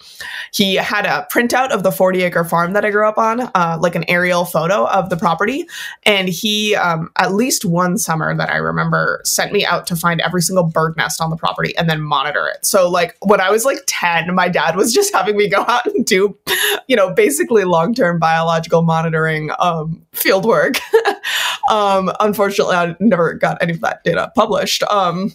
he 0.52 0.76
had 0.76 1.04
a 1.04 1.26
printout 1.32 1.70
of 1.70 1.82
the 1.82 1.90
40 1.90 2.22
acre 2.22 2.44
farm 2.44 2.72
that 2.72 2.84
I 2.84 2.90
grew 2.90 3.08
up 3.08 3.18
on, 3.18 3.40
uh, 3.54 3.78
like 3.80 3.96
an 3.96 4.04
aerial 4.08 4.44
photo 4.44 4.86
of 4.86 5.10
the 5.10 5.16
property. 5.16 5.66
And 6.04 6.28
he, 6.28 6.76
um, 6.76 7.10
at 7.18 7.34
least 7.34 7.64
one 7.64 7.98
summer 7.98 8.34
that 8.36 8.50
I 8.50 8.56
remember, 8.56 9.20
sent 9.24 9.52
me 9.52 9.64
out 9.66 9.86
to 9.88 9.96
find 9.96 10.20
every 10.20 10.40
single 10.40 10.64
bird 10.64 10.96
nest 10.96 11.20
on 11.20 11.30
the 11.30 11.36
property 11.36 11.76
and 11.76 11.90
then 11.90 12.00
monitor 12.00 12.46
it. 12.46 12.64
So, 12.64 12.88
like, 12.88 13.16
when 13.22 13.40
I 13.40 13.50
was 13.50 13.64
like 13.64 13.78
10, 13.86 14.32
my 14.34 14.48
dad 14.48 14.76
was 14.76 14.92
just 14.94 15.12
having 15.12 15.36
me 15.36 15.48
go 15.48 15.64
out 15.66 15.86
and 15.86 16.04
do, 16.04 16.38
you 16.86 16.94
know, 16.94 17.12
basically 17.12 17.64
long 17.64 17.92
term 17.92 18.18
biological 18.20 18.82
monitoring 18.82 19.50
um, 19.58 20.00
field 20.12 20.44
work. 20.44 20.76
um, 21.70 22.12
unfortunately, 22.20 22.76
I 22.76 22.94
never 23.00 23.34
got 23.34 23.60
any 23.60 23.72
of 23.72 23.80
that 23.80 24.04
data 24.04 24.30
published. 24.36 24.84
Um, 24.84 25.32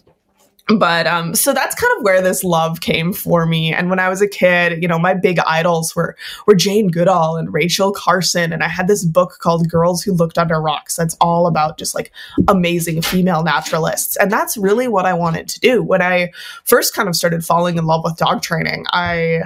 but 0.78 1.08
um 1.08 1.34
so 1.36 1.54
that's 1.54 1.76
kind 1.76 1.92
of 1.98 2.04
where 2.04 2.22
this 2.22 2.44
love 2.44 2.82
came 2.82 3.14
for 3.14 3.46
me. 3.46 3.74
And 3.74 3.90
when 3.90 4.00
i 4.00 4.10
was 4.10 4.22
a 4.22 4.28
kid 4.28 4.82
you 4.82 4.88
know 4.88 5.00
my 5.00 5.14
big 5.14 5.40
idols 5.40 5.96
were 5.96 6.16
were 6.46 6.56
jane 6.56 6.90
goodall 6.90 7.38
and 7.38 7.54
rachel 7.54 7.92
carson. 7.92 8.54
And 8.54 8.64
i 8.64 8.68
had 8.68 8.88
this 8.88 9.06
book 9.06 9.38
called 9.40 9.70
girls 9.70 10.04
who 10.04 10.14
looked 10.14 10.38
under 10.38 10.62
rocks 10.62 10.96
that's 10.96 11.18
all 11.22 11.48
about 11.48 11.78
just 11.78 11.96
like 11.96 12.12
amazing 12.48 13.02
female 13.02 13.44
naturalists. 13.44 14.18
And 14.18 14.32
that's 14.32 14.58
really 14.58 14.88
what 14.88 15.06
i 15.06 15.14
wanted 15.14 15.48
to 15.50 15.60
do. 15.60 15.84
When 15.84 16.02
i 16.02 16.32
first 16.64 16.94
kind 16.94 17.10
of 17.10 17.16
started 17.16 17.46
falling 17.46 17.78
in 17.78 17.86
love 17.86 18.02
with 18.04 18.18
dog 18.18 18.42
training 18.42 18.86
i 18.92 19.44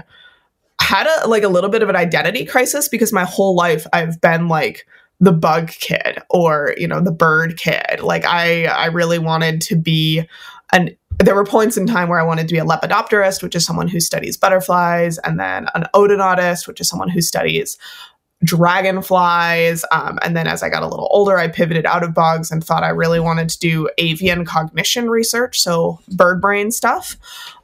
had 0.81 1.07
a 1.07 1.27
like 1.27 1.43
a 1.43 1.47
little 1.47 1.69
bit 1.69 1.81
of 1.81 1.89
an 1.89 1.95
identity 1.95 2.45
crisis 2.45 2.87
because 2.87 3.13
my 3.13 3.23
whole 3.23 3.55
life 3.55 3.87
i've 3.93 4.19
been 4.21 4.47
like 4.47 4.85
the 5.19 5.31
bug 5.31 5.69
kid 5.69 6.19
or 6.29 6.73
you 6.77 6.87
know 6.87 7.01
the 7.01 7.11
bird 7.11 7.57
kid. 7.57 7.99
Like 8.01 8.25
i 8.25 8.65
i 8.65 8.87
really 8.87 9.19
wanted 9.19 9.61
to 9.61 9.75
be 9.75 10.23
an 10.73 10.95
there 11.19 11.35
were 11.35 11.45
points 11.45 11.77
in 11.77 11.87
time 11.87 12.09
where 12.09 12.19
I 12.19 12.23
wanted 12.23 12.47
to 12.47 12.53
be 12.53 12.59
a 12.59 12.65
lepidopterist, 12.65 13.41
which 13.41 13.55
is 13.55 13.65
someone 13.65 13.87
who 13.87 13.99
studies 13.99 14.37
butterflies, 14.37 15.17
and 15.19 15.39
then 15.39 15.67
an 15.73 15.87
odonatist, 15.93 16.67
which 16.67 16.81
is 16.81 16.89
someone 16.89 17.09
who 17.09 17.21
studies 17.21 17.77
dragonflies. 18.43 19.85
Um, 19.91 20.19
and 20.21 20.35
then 20.35 20.47
as 20.47 20.61
I 20.61 20.69
got 20.69 20.83
a 20.83 20.87
little 20.87 21.07
older, 21.11 21.37
I 21.37 21.47
pivoted 21.47 21.85
out 21.85 22.03
of 22.03 22.13
bugs 22.13 22.51
and 22.51 22.63
thought 22.63 22.83
I 22.83 22.89
really 22.89 23.19
wanted 23.19 23.49
to 23.49 23.59
do 23.59 23.89
avian 23.97 24.45
cognition 24.45 25.09
research, 25.09 25.59
so 25.59 25.99
bird 26.09 26.41
brain 26.41 26.71
stuff. 26.71 27.17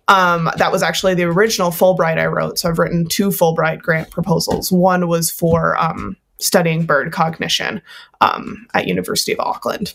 Um, 0.07 0.49
that 0.57 0.71
was 0.71 0.83
actually 0.83 1.13
the 1.13 1.23
original 1.23 1.71
Fulbright 1.71 2.17
I 2.17 2.25
wrote. 2.25 2.59
So 2.59 2.69
I've 2.69 2.79
written 2.79 3.07
two 3.07 3.29
Fulbright 3.29 3.81
grant 3.81 4.09
proposals. 4.09 4.71
One 4.71 5.07
was 5.07 5.29
for 5.29 5.77
um, 5.77 6.17
studying 6.39 6.85
bird 6.85 7.11
cognition 7.11 7.81
um, 8.19 8.67
at 8.73 8.87
University 8.87 9.31
of 9.31 9.39
Auckland. 9.39 9.93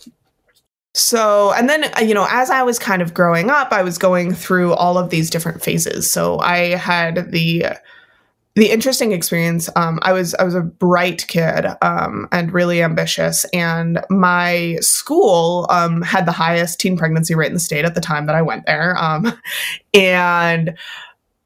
So, 0.97 1.53
and 1.53 1.69
then, 1.69 1.85
uh, 1.85 2.01
you 2.01 2.15
know, 2.15 2.27
as 2.31 2.49
I 2.49 2.63
was 2.63 2.79
kind 2.79 3.03
of 3.03 3.13
growing 3.13 3.51
up, 3.51 3.71
I 3.71 3.83
was 3.83 3.99
going 3.99 4.33
through 4.33 4.73
all 4.73 4.97
of 4.97 5.11
these 5.11 5.29
different 5.29 5.63
phases. 5.63 6.11
So 6.11 6.39
I 6.39 6.75
had 6.75 7.31
the 7.33 7.67
the 8.55 8.71
interesting 8.71 9.13
experience 9.13 9.69
um, 9.77 9.99
i 10.01 10.15
was 10.15 10.35
i 10.37 10.43
was 10.43 10.55
a 10.55 10.63
bright 10.63 11.27
kid 11.29 11.67
um, 11.83 12.27
and 12.33 12.55
really 12.55 12.83
ambitious 12.83 13.45
and 13.53 14.03
my 14.09 14.79
school 14.81 15.67
um, 15.69 16.01
had 16.01 16.25
the 16.25 16.33
highest 16.33 16.81
teen 16.81 16.97
pregnancy 16.97 17.35
rate 17.35 17.49
in 17.49 17.53
the 17.53 17.61
state 17.61 17.85
at 17.85 17.95
the 17.95 18.01
time 18.01 18.25
that 18.25 18.35
i 18.35 18.41
went 18.41 18.65
there 18.65 18.97
um, 18.97 19.39
and 19.93 20.75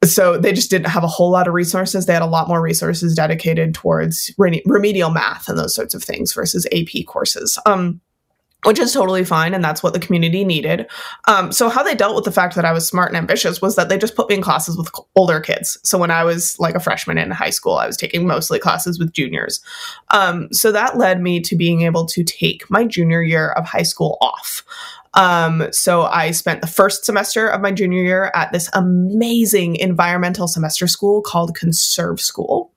so 0.04 0.38
they 0.38 0.52
just 0.52 0.70
didn't 0.70 0.86
have 0.86 1.02
a 1.02 1.08
whole 1.08 1.32
lot 1.32 1.48
of 1.48 1.54
resources 1.54 2.06
they 2.06 2.12
had 2.12 2.22
a 2.22 2.26
lot 2.26 2.46
more 2.46 2.62
resources 2.62 3.12
dedicated 3.12 3.74
towards 3.74 4.32
remedial 4.38 5.10
math 5.10 5.48
and 5.48 5.58
those 5.58 5.74
sorts 5.74 5.94
of 5.94 6.04
things 6.04 6.32
versus 6.32 6.64
ap 6.66 7.04
courses 7.08 7.58
um, 7.66 8.00
which 8.64 8.78
is 8.78 8.92
totally 8.92 9.24
fine 9.24 9.54
and 9.54 9.64
that's 9.64 9.82
what 9.82 9.92
the 9.92 10.00
community 10.00 10.44
needed. 10.44 10.86
Um, 11.26 11.52
so 11.52 11.68
how 11.68 11.82
they 11.82 11.94
dealt 11.94 12.16
with 12.16 12.24
the 12.24 12.32
fact 12.32 12.54
that 12.54 12.64
i 12.64 12.72
was 12.72 12.86
smart 12.86 13.10
and 13.10 13.16
ambitious 13.16 13.60
was 13.60 13.76
that 13.76 13.88
they 13.88 13.98
just 13.98 14.16
put 14.16 14.28
me 14.28 14.36
in 14.36 14.42
classes 14.42 14.76
with 14.76 14.90
older 15.14 15.40
kids. 15.40 15.78
So 15.84 15.98
when 15.98 16.10
i 16.10 16.24
was 16.24 16.58
like 16.58 16.74
a 16.74 16.80
freshman 16.80 17.18
in 17.18 17.30
high 17.30 17.50
school 17.50 17.74
i 17.74 17.86
was 17.86 17.96
taking 17.96 18.26
mostly 18.26 18.58
classes 18.58 18.98
with 18.98 19.12
juniors. 19.12 19.60
Um, 20.10 20.48
so 20.52 20.72
that 20.72 20.98
led 20.98 21.20
me 21.20 21.40
to 21.40 21.56
being 21.56 21.82
able 21.82 22.06
to 22.06 22.24
take 22.24 22.68
my 22.70 22.84
junior 22.84 23.22
year 23.22 23.50
of 23.50 23.64
high 23.64 23.82
school 23.82 24.18
off. 24.20 24.64
Um, 25.14 25.66
so 25.72 26.02
I 26.02 26.30
spent 26.30 26.60
the 26.60 26.66
first 26.66 27.04
semester 27.04 27.48
of 27.48 27.60
my 27.60 27.72
junior 27.72 28.02
year 28.02 28.30
at 28.34 28.52
this 28.52 28.70
amazing 28.74 29.76
environmental 29.76 30.46
semester 30.46 30.86
school 30.86 31.20
called 31.22 31.54
Conserve 31.54 32.20
School. 32.20 32.72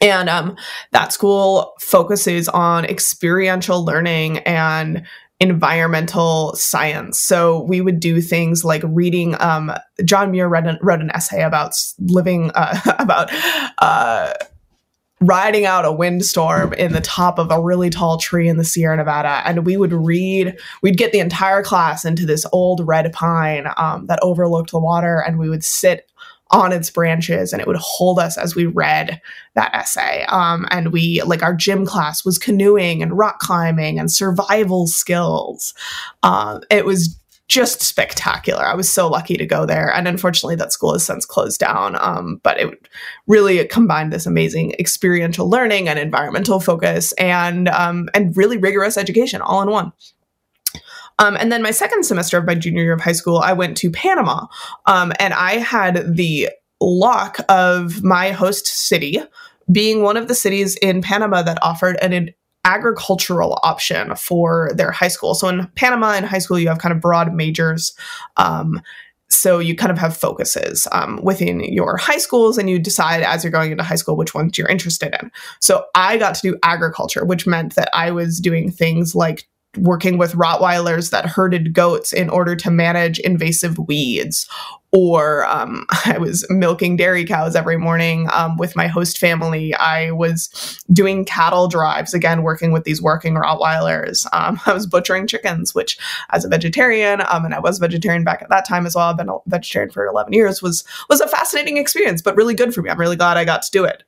And 0.00 0.28
um, 0.28 0.56
that 0.92 1.12
school 1.12 1.74
focuses 1.80 2.48
on 2.48 2.84
experiential 2.84 3.84
learning 3.84 4.38
and 4.38 5.06
environmental 5.40 6.54
science. 6.54 7.20
So 7.20 7.62
we 7.62 7.80
would 7.80 8.00
do 8.00 8.20
things 8.20 8.64
like 8.64 8.82
reading. 8.84 9.40
Um, 9.40 9.72
John 10.04 10.30
Muir 10.30 10.48
read 10.48 10.66
an, 10.66 10.78
wrote 10.80 11.00
an 11.00 11.10
essay 11.10 11.42
about 11.42 11.74
living 11.98 12.50
uh, 12.54 12.78
about. 12.98 13.30
Uh, 13.78 14.32
riding 15.22 15.64
out 15.64 15.86
a 15.86 15.92
windstorm 15.92 16.74
in 16.74 16.92
the 16.92 17.00
top 17.00 17.38
of 17.38 17.50
a 17.50 17.58
really 17.58 17.88
tall 17.88 18.18
tree 18.18 18.48
in 18.48 18.58
the 18.58 18.64
Sierra 18.64 18.98
Nevada. 18.98 19.40
And 19.46 19.64
we 19.64 19.78
would 19.78 19.94
read, 19.94 20.58
we'd 20.82 20.98
get 20.98 21.12
the 21.12 21.20
entire 21.20 21.62
class 21.62 22.04
into 22.04 22.26
this 22.26 22.44
old 22.52 22.86
red 22.86 23.10
pine 23.14 23.66
um, 23.78 24.06
that 24.08 24.18
overlooked 24.20 24.72
the 24.72 24.78
water, 24.78 25.24
and 25.26 25.38
we 25.38 25.48
would 25.48 25.64
sit 25.64 26.10
on 26.50 26.72
its 26.72 26.90
branches 26.90 27.52
and 27.52 27.60
it 27.60 27.66
would 27.66 27.76
hold 27.76 28.18
us 28.18 28.38
as 28.38 28.54
we 28.54 28.66
read 28.66 29.20
that 29.54 29.74
essay. 29.74 30.24
Um, 30.28 30.66
and 30.70 30.92
we, 30.92 31.22
like, 31.22 31.42
our 31.42 31.54
gym 31.54 31.84
class 31.84 32.24
was 32.24 32.38
canoeing 32.38 33.02
and 33.02 33.18
rock 33.18 33.40
climbing 33.40 33.98
and 33.98 34.10
survival 34.10 34.86
skills. 34.86 35.74
Um, 36.22 36.62
it 36.70 36.84
was 36.84 37.18
just 37.48 37.80
spectacular. 37.80 38.64
I 38.64 38.74
was 38.74 38.92
so 38.92 39.08
lucky 39.08 39.36
to 39.36 39.46
go 39.46 39.66
there. 39.66 39.92
And 39.92 40.08
unfortunately, 40.08 40.56
that 40.56 40.72
school 40.72 40.94
has 40.94 41.04
since 41.04 41.24
closed 41.24 41.60
down. 41.60 41.96
Um, 42.00 42.40
but 42.42 42.58
it 42.58 42.88
really 43.28 43.64
combined 43.66 44.12
this 44.12 44.26
amazing 44.26 44.72
experiential 44.80 45.48
learning 45.48 45.88
and 45.88 45.98
environmental 45.98 46.58
focus 46.58 47.12
and, 47.12 47.68
um, 47.68 48.08
and 48.14 48.36
really 48.36 48.56
rigorous 48.56 48.96
education 48.96 49.40
all 49.40 49.62
in 49.62 49.70
one. 49.70 49.92
Um, 51.18 51.36
and 51.36 51.50
then 51.50 51.62
my 51.62 51.70
second 51.70 52.04
semester 52.04 52.38
of 52.38 52.44
my 52.44 52.54
junior 52.54 52.82
year 52.82 52.92
of 52.92 53.00
high 53.00 53.12
school, 53.12 53.38
I 53.38 53.52
went 53.52 53.76
to 53.78 53.90
Panama. 53.90 54.46
Um, 54.86 55.12
and 55.18 55.32
I 55.34 55.54
had 55.54 56.16
the 56.16 56.50
luck 56.80 57.38
of 57.48 58.02
my 58.02 58.32
host 58.32 58.66
city 58.66 59.20
being 59.70 60.02
one 60.02 60.16
of 60.16 60.28
the 60.28 60.34
cities 60.34 60.76
in 60.76 61.02
Panama 61.02 61.42
that 61.42 61.58
offered 61.62 61.96
an 62.02 62.32
agricultural 62.64 63.58
option 63.62 64.14
for 64.16 64.70
their 64.74 64.90
high 64.90 65.08
school. 65.08 65.34
So 65.34 65.48
in 65.48 65.66
Panama, 65.76 66.14
in 66.14 66.24
high 66.24 66.38
school, 66.38 66.58
you 66.58 66.68
have 66.68 66.78
kind 66.78 66.92
of 66.92 67.00
broad 67.00 67.32
majors. 67.32 67.96
Um, 68.36 68.82
so 69.28 69.58
you 69.58 69.74
kind 69.74 69.90
of 69.90 69.98
have 69.98 70.16
focuses 70.16 70.86
um, 70.92 71.20
within 71.22 71.60
your 71.60 71.96
high 71.96 72.18
schools 72.18 72.58
and 72.58 72.70
you 72.70 72.78
decide 72.78 73.22
as 73.22 73.42
you're 73.42 73.50
going 73.50 73.72
into 73.72 73.82
high 73.82 73.96
school 73.96 74.16
which 74.16 74.34
ones 74.34 74.56
you're 74.56 74.68
interested 74.68 75.16
in 75.20 75.32
so 75.60 75.84
i 75.96 76.16
got 76.16 76.36
to 76.36 76.40
do 76.40 76.56
agriculture 76.62 77.24
which 77.24 77.44
meant 77.44 77.74
that 77.74 77.88
i 77.92 78.10
was 78.12 78.38
doing 78.38 78.70
things 78.70 79.16
like 79.16 79.48
working 79.76 80.18
with 80.18 80.32
Rottweilers 80.32 81.10
that 81.10 81.26
herded 81.26 81.72
goats 81.72 82.12
in 82.12 82.28
order 82.30 82.56
to 82.56 82.70
manage 82.70 83.18
invasive 83.20 83.78
weeds. 83.78 84.48
Or 84.92 85.44
um, 85.46 85.86
I 86.06 86.18
was 86.18 86.46
milking 86.48 86.96
dairy 86.96 87.24
cows 87.24 87.56
every 87.56 87.76
morning 87.76 88.28
um, 88.32 88.56
with 88.56 88.76
my 88.76 88.86
host 88.86 89.18
family. 89.18 89.74
I 89.74 90.10
was 90.12 90.80
doing 90.92 91.24
cattle 91.24 91.68
drives, 91.68 92.14
again, 92.14 92.42
working 92.42 92.72
with 92.72 92.84
these 92.84 93.02
working 93.02 93.34
Rottweilers. 93.34 94.26
Um, 94.32 94.60
I 94.66 94.72
was 94.72 94.86
butchering 94.86 95.26
chickens, 95.26 95.74
which, 95.74 95.98
as 96.30 96.44
a 96.44 96.48
vegetarian, 96.48 97.22
um, 97.30 97.44
and 97.44 97.54
I 97.54 97.60
was 97.60 97.78
vegetarian 97.78 98.24
back 98.24 98.42
at 98.42 98.48
that 98.48 98.66
time 98.66 98.86
as 98.86 98.94
well, 98.94 99.10
I've 99.10 99.16
been 99.16 99.28
a 99.28 99.38
vegetarian 99.46 99.90
for 99.90 100.06
11 100.06 100.32
years, 100.32 100.62
was, 100.62 100.84
was 101.08 101.20
a 101.20 101.28
fascinating 101.28 101.76
experience, 101.76 102.22
but 102.22 102.36
really 102.36 102.54
good 102.54 102.74
for 102.74 102.82
me. 102.82 102.90
I'm 102.90 103.00
really 103.00 103.16
glad 103.16 103.36
I 103.36 103.44
got 103.44 103.62
to 103.62 103.70
do 103.70 103.84
it. 103.84 104.02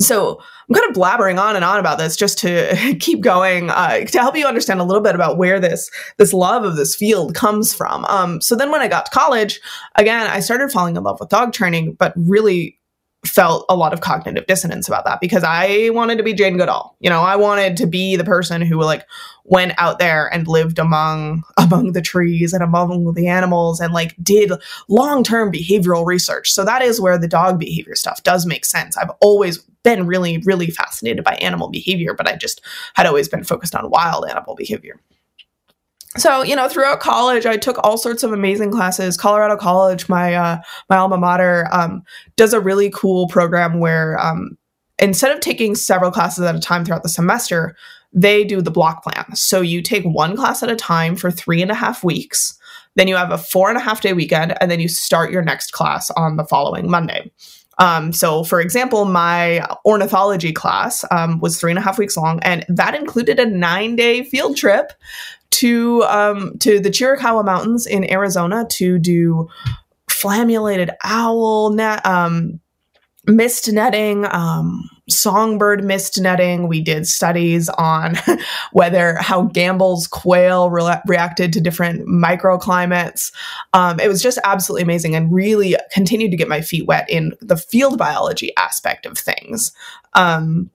So 0.00 0.40
I'm 0.68 0.74
kind 0.74 0.88
of 0.88 0.96
blabbering 0.96 1.38
on 1.38 1.56
and 1.56 1.64
on 1.64 1.78
about 1.78 1.98
this 1.98 2.16
just 2.16 2.38
to 2.38 2.96
keep 3.00 3.20
going 3.20 3.70
uh, 3.70 4.04
to 4.06 4.18
help 4.18 4.36
you 4.36 4.46
understand 4.46 4.80
a 4.80 4.84
little 4.84 5.02
bit 5.02 5.14
about 5.14 5.36
where 5.36 5.60
this 5.60 5.90
this 6.16 6.32
love 6.32 6.64
of 6.64 6.76
this 6.76 6.96
field 6.96 7.34
comes 7.34 7.74
from. 7.74 8.04
Um, 8.06 8.40
so 8.40 8.56
then 8.56 8.72
when 8.72 8.80
I 8.80 8.88
got 8.88 9.06
to 9.06 9.12
college, 9.12 9.60
again, 9.96 10.26
I 10.26 10.40
started 10.40 10.72
falling 10.72 10.96
in 10.96 11.02
love 11.02 11.20
with 11.20 11.28
dog 11.28 11.52
training, 11.52 11.94
but 11.98 12.14
really 12.16 12.79
felt 13.26 13.66
a 13.68 13.76
lot 13.76 13.92
of 13.92 14.00
cognitive 14.00 14.46
dissonance 14.46 14.88
about 14.88 15.04
that 15.04 15.20
because 15.20 15.44
I 15.44 15.90
wanted 15.90 16.16
to 16.18 16.24
be 16.24 16.32
Jane 16.32 16.56
Goodall. 16.56 16.96
You 17.00 17.10
know, 17.10 17.20
I 17.20 17.36
wanted 17.36 17.76
to 17.78 17.86
be 17.86 18.16
the 18.16 18.24
person 18.24 18.62
who 18.62 18.82
like 18.82 19.06
went 19.44 19.72
out 19.76 19.98
there 19.98 20.32
and 20.32 20.48
lived 20.48 20.78
among 20.78 21.42
among 21.58 21.92
the 21.92 22.00
trees 22.00 22.52
and 22.52 22.62
among 22.62 23.12
the 23.14 23.28
animals 23.28 23.80
and 23.80 23.92
like 23.92 24.14
did 24.22 24.52
long-term 24.88 25.52
behavioral 25.52 26.06
research. 26.06 26.50
So 26.52 26.64
that 26.64 26.82
is 26.82 27.00
where 27.00 27.18
the 27.18 27.28
dog 27.28 27.58
behavior 27.58 27.94
stuff 27.94 28.22
does 28.22 28.46
make 28.46 28.64
sense. 28.64 28.96
I've 28.96 29.12
always 29.20 29.58
been 29.82 30.06
really 30.06 30.38
really 30.38 30.70
fascinated 30.70 31.24
by 31.24 31.34
animal 31.34 31.68
behavior, 31.68 32.14
but 32.14 32.28
I 32.28 32.36
just 32.36 32.62
had 32.94 33.06
always 33.06 33.28
been 33.28 33.44
focused 33.44 33.74
on 33.74 33.90
wild 33.90 34.26
animal 34.28 34.54
behavior 34.54 34.98
so 36.16 36.42
you 36.42 36.56
know 36.56 36.68
throughout 36.68 37.00
college 37.00 37.46
i 37.46 37.56
took 37.56 37.78
all 37.84 37.96
sorts 37.96 38.22
of 38.22 38.32
amazing 38.32 38.70
classes. 38.70 39.16
Colorado 39.16 39.56
college 39.56 40.08
my 40.08 40.34
uh, 40.34 40.58
my 40.88 40.96
alma 40.96 41.16
mater 41.16 41.68
um, 41.70 42.02
does 42.36 42.52
a 42.52 42.60
really 42.60 42.90
cool 42.90 43.28
program 43.28 43.78
where 43.78 44.18
um, 44.18 44.56
instead 44.98 45.32
of 45.32 45.40
taking 45.40 45.74
several 45.74 46.10
classes 46.10 46.44
at 46.44 46.54
a 46.54 46.60
time 46.60 46.84
throughout 46.84 47.02
the 47.02 47.08
semester 47.08 47.76
they 48.12 48.42
do 48.42 48.60
the 48.60 48.72
block 48.72 49.04
plan. 49.04 49.24
So 49.36 49.60
you 49.60 49.82
take 49.82 50.02
one 50.02 50.36
class 50.36 50.64
at 50.64 50.70
a 50.70 50.74
time 50.74 51.14
for 51.14 51.30
three 51.30 51.62
and 51.62 51.70
a 51.70 51.76
half 51.76 52.02
weeks 52.02 52.58
then 52.96 53.08
you 53.08 53.16
have 53.16 53.30
a 53.30 53.38
four 53.38 53.68
and 53.68 53.78
a 53.78 53.80
half 53.80 54.00
day 54.00 54.12
weekend 54.12 54.54
and 54.60 54.70
then 54.70 54.80
you 54.80 54.88
start 54.88 55.30
your 55.30 55.42
next 55.42 55.72
class 55.72 56.10
on 56.12 56.36
the 56.36 56.44
following 56.44 56.90
monday. 56.90 57.30
Um, 57.78 58.12
so, 58.12 58.44
for 58.44 58.60
example, 58.60 59.06
my 59.06 59.66
ornithology 59.86 60.52
class 60.52 61.02
um, 61.10 61.40
was 61.40 61.58
three 61.58 61.70
and 61.70 61.78
a 61.78 61.82
half 61.82 61.98
weeks 61.98 62.14
long, 62.14 62.38
and 62.42 62.64
that 62.68 62.94
included 62.94 63.38
a 63.38 63.46
nine 63.46 63.96
day 63.96 64.22
field 64.22 64.58
trip 64.58 64.92
to 65.52 66.02
um, 66.04 66.58
to 66.58 66.80
the 66.80 66.90
Chiricahua 66.90 67.44
Mountains 67.44 67.86
in 67.86 68.10
Arizona 68.10 68.66
to 68.70 68.98
do 68.98 69.48
flammulated 70.10 70.90
owl 71.04 71.70
net, 71.70 72.04
um, 72.04 72.60
mist 73.26 73.72
netting, 73.72 74.26
um, 74.30 74.88
songbird 75.08 75.84
mist 75.84 76.20
netting. 76.20 76.68
We 76.68 76.80
did 76.80 77.06
studies 77.06 77.68
on 77.70 78.14
whether 78.72 79.16
how 79.16 79.48
Gambel's 79.48 80.06
quail 80.06 80.70
re- 80.70 81.00
reacted 81.06 81.52
to 81.54 81.60
different 81.60 82.06
microclimates. 82.06 83.32
Um, 83.72 83.98
it 84.00 84.08
was 84.08 84.22
just 84.22 84.38
absolutely 84.44 84.82
amazing 84.82 85.14
and 85.14 85.32
really 85.32 85.76
continued 85.92 86.30
to 86.30 86.36
get 86.36 86.48
my 86.48 86.60
feet 86.60 86.86
wet 86.86 87.08
in 87.08 87.32
the 87.40 87.56
field 87.56 87.98
biology 87.98 88.54
aspect 88.56 89.06
of 89.06 89.18
things. 89.18 89.72
Um, 90.14 90.70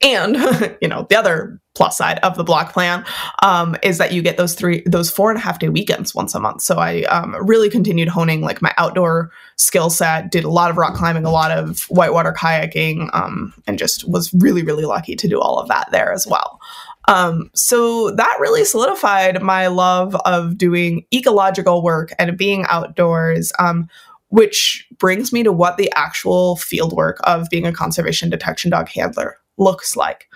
and 0.00 0.36
you 0.80 0.88
know 0.88 1.06
the 1.08 1.16
other 1.16 1.60
plus 1.74 1.96
side 1.96 2.18
of 2.24 2.36
the 2.36 2.42
block 2.42 2.72
plan 2.72 3.04
um, 3.42 3.76
is 3.84 3.98
that 3.98 4.12
you 4.12 4.20
get 4.20 4.36
those 4.36 4.54
three 4.54 4.82
those 4.84 5.10
four 5.10 5.30
and 5.30 5.38
a 5.38 5.40
half 5.40 5.58
day 5.58 5.68
weekends 5.68 6.14
once 6.14 6.34
a 6.34 6.40
month. 6.40 6.62
So 6.62 6.76
i 6.78 7.02
um, 7.02 7.36
really 7.46 7.70
continued 7.70 8.08
honing 8.08 8.40
like 8.40 8.60
my 8.60 8.74
outdoor 8.78 9.30
skill 9.56 9.90
set 9.90 10.30
did 10.30 10.44
a 10.44 10.50
lot 10.50 10.70
of 10.70 10.76
rock 10.76 10.94
climbing 10.94 11.24
a 11.24 11.30
lot 11.30 11.50
of 11.50 11.84
whitewater 11.84 12.32
kayaking 12.32 13.08
um, 13.14 13.54
and 13.66 13.78
just 13.78 14.08
was 14.08 14.32
really 14.34 14.62
really 14.62 14.84
lucky 14.84 15.14
to 15.16 15.28
do 15.28 15.40
all 15.40 15.58
of 15.58 15.68
that 15.68 15.88
there 15.92 16.12
as 16.12 16.26
well. 16.26 16.60
Um, 17.06 17.50
so 17.54 18.10
that 18.10 18.36
really 18.38 18.64
solidified 18.66 19.40
my 19.40 19.68
love 19.68 20.14
of 20.26 20.58
doing 20.58 21.06
ecological 21.14 21.82
work 21.82 22.10
and 22.18 22.36
being 22.36 22.66
outdoors 22.68 23.52
um, 23.58 23.88
which 24.30 24.86
brings 24.98 25.32
me 25.32 25.42
to 25.42 25.50
what 25.50 25.78
the 25.78 25.90
actual 25.94 26.56
field 26.56 26.92
work 26.92 27.16
of 27.24 27.48
being 27.50 27.64
a 27.64 27.72
conservation 27.72 28.28
detection 28.28 28.70
dog 28.70 28.88
handler 28.88 29.38
looks 29.58 29.96
like. 29.96 30.28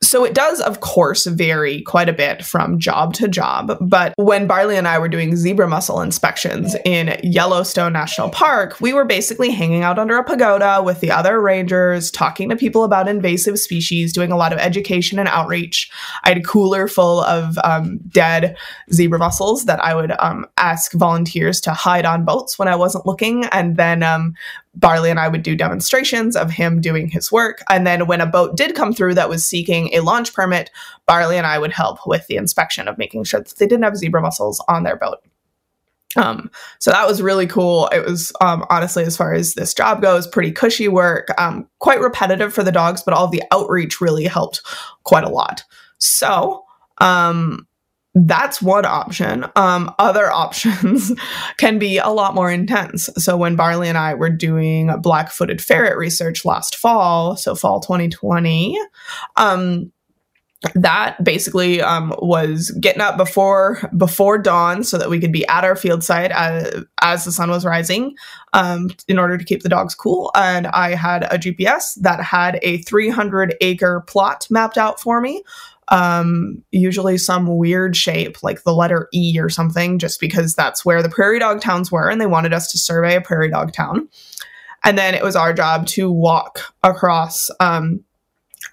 So 0.00 0.24
it 0.24 0.32
does, 0.32 0.60
of 0.60 0.78
course, 0.78 1.26
vary 1.26 1.82
quite 1.82 2.08
a 2.08 2.12
bit 2.12 2.44
from 2.44 2.78
job 2.78 3.14
to 3.14 3.26
job. 3.26 3.76
But 3.80 4.14
when 4.16 4.46
Barley 4.46 4.76
and 4.76 4.86
I 4.86 4.96
were 4.98 5.08
doing 5.08 5.34
zebra 5.34 5.66
mussel 5.66 6.00
inspections 6.00 6.76
in 6.84 7.18
Yellowstone 7.24 7.92
National 7.92 8.30
Park, 8.30 8.80
we 8.80 8.92
were 8.92 9.04
basically 9.04 9.50
hanging 9.50 9.82
out 9.82 9.98
under 9.98 10.16
a 10.16 10.22
pagoda 10.22 10.82
with 10.84 11.00
the 11.00 11.10
other 11.10 11.40
rangers, 11.40 12.12
talking 12.12 12.48
to 12.48 12.54
people 12.54 12.84
about 12.84 13.08
invasive 13.08 13.58
species, 13.58 14.12
doing 14.12 14.30
a 14.30 14.36
lot 14.36 14.52
of 14.52 14.60
education 14.60 15.18
and 15.18 15.28
outreach. 15.28 15.90
I 16.22 16.28
had 16.28 16.38
a 16.38 16.42
cooler 16.42 16.86
full 16.86 17.22
of 17.22 17.58
um, 17.64 17.98
dead 18.08 18.56
zebra 18.92 19.18
mussels 19.18 19.64
that 19.64 19.80
I 19.84 19.96
would 19.96 20.12
um, 20.20 20.46
ask 20.58 20.92
volunteers 20.92 21.60
to 21.62 21.72
hide 21.72 22.06
on 22.06 22.24
boats 22.24 22.56
when 22.56 22.68
I 22.68 22.76
wasn't 22.76 23.04
looking, 23.04 23.46
and 23.46 23.76
then 23.76 24.04
um, 24.04 24.34
Barley 24.78 25.10
and 25.10 25.18
I 25.18 25.28
would 25.28 25.42
do 25.42 25.56
demonstrations 25.56 26.36
of 26.36 26.50
him 26.50 26.80
doing 26.80 27.08
his 27.08 27.32
work. 27.32 27.62
And 27.68 27.86
then 27.86 28.06
when 28.06 28.20
a 28.20 28.26
boat 28.26 28.56
did 28.56 28.76
come 28.76 28.92
through 28.92 29.14
that 29.14 29.28
was 29.28 29.44
seeking 29.44 29.92
a 29.92 30.00
launch 30.00 30.32
permit, 30.32 30.70
Barley 31.06 31.36
and 31.36 31.46
I 31.46 31.58
would 31.58 31.72
help 31.72 32.06
with 32.06 32.26
the 32.28 32.36
inspection 32.36 32.86
of 32.86 32.96
making 32.96 33.24
sure 33.24 33.40
that 33.40 33.56
they 33.58 33.66
didn't 33.66 33.84
have 33.84 33.96
zebra 33.96 34.22
mussels 34.22 34.64
on 34.68 34.84
their 34.84 34.96
boat. 34.96 35.18
Um, 36.16 36.50
so 36.78 36.90
that 36.90 37.06
was 37.06 37.20
really 37.20 37.46
cool. 37.46 37.88
It 37.88 38.04
was 38.04 38.32
um, 38.40 38.64
honestly, 38.70 39.04
as 39.04 39.16
far 39.16 39.34
as 39.34 39.54
this 39.54 39.74
job 39.74 40.00
goes, 40.00 40.26
pretty 40.26 40.52
cushy 40.52 40.88
work, 40.88 41.28
um, 41.38 41.68
quite 41.80 42.00
repetitive 42.00 42.54
for 42.54 42.62
the 42.62 42.72
dogs, 42.72 43.02
but 43.02 43.14
all 43.14 43.28
the 43.28 43.42
outreach 43.52 44.00
really 44.00 44.24
helped 44.24 44.62
quite 45.04 45.24
a 45.24 45.28
lot. 45.28 45.64
So 45.98 46.64
um, 46.98 47.67
that's 48.14 48.62
one 48.62 48.84
option. 48.84 49.46
Um, 49.56 49.94
other 49.98 50.30
options 50.32 51.12
can 51.58 51.78
be 51.78 51.98
a 51.98 52.08
lot 52.08 52.34
more 52.34 52.50
intense. 52.50 53.08
So 53.16 53.36
when 53.36 53.56
Barley 53.56 53.88
and 53.88 53.98
I 53.98 54.14
were 54.14 54.30
doing 54.30 54.90
black 55.00 55.30
footed 55.30 55.60
ferret 55.60 55.96
research 55.96 56.44
last 56.44 56.76
fall, 56.76 57.36
so 57.36 57.54
fall 57.54 57.80
2020, 57.80 58.78
um, 59.36 59.92
that 60.74 61.22
basically 61.22 61.80
um, 61.80 62.12
was 62.18 62.70
getting 62.80 63.00
up 63.00 63.16
before 63.16 63.88
before 63.96 64.38
dawn 64.38 64.82
so 64.82 64.98
that 64.98 65.08
we 65.08 65.20
could 65.20 65.30
be 65.30 65.46
at 65.46 65.62
our 65.62 65.76
field 65.76 66.02
site 66.02 66.32
as, 66.32 66.84
as 67.00 67.24
the 67.24 67.30
sun 67.30 67.48
was 67.48 67.64
rising 67.64 68.16
um, 68.54 68.90
in 69.06 69.20
order 69.20 69.38
to 69.38 69.44
keep 69.44 69.62
the 69.62 69.68
dogs 69.68 69.94
cool 69.94 70.32
and 70.34 70.66
i 70.68 70.96
had 70.96 71.22
a 71.32 71.38
gps 71.38 71.94
that 72.00 72.20
had 72.20 72.58
a 72.62 72.78
300 72.78 73.54
acre 73.60 74.00
plot 74.08 74.48
mapped 74.50 74.76
out 74.76 75.00
for 75.00 75.20
me 75.20 75.44
um, 75.90 76.62
usually 76.70 77.18
some 77.18 77.56
weird 77.56 77.96
shape 77.96 78.42
like 78.42 78.62
the 78.64 78.74
letter 78.74 79.08
e 79.12 79.38
or 79.38 79.48
something 79.48 79.98
just 79.98 80.20
because 80.20 80.54
that's 80.54 80.84
where 80.84 81.02
the 81.02 81.08
prairie 81.08 81.38
dog 81.38 81.60
towns 81.60 81.90
were 81.90 82.08
and 82.10 82.20
they 82.20 82.26
wanted 82.26 82.52
us 82.52 82.70
to 82.70 82.78
survey 82.78 83.16
a 83.16 83.20
prairie 83.20 83.50
dog 83.50 83.72
town 83.72 84.08
and 84.84 84.96
then 84.96 85.14
it 85.14 85.22
was 85.22 85.36
our 85.36 85.52
job 85.52 85.86
to 85.86 86.10
walk 86.10 86.60
across 86.82 87.50
um, 87.60 88.04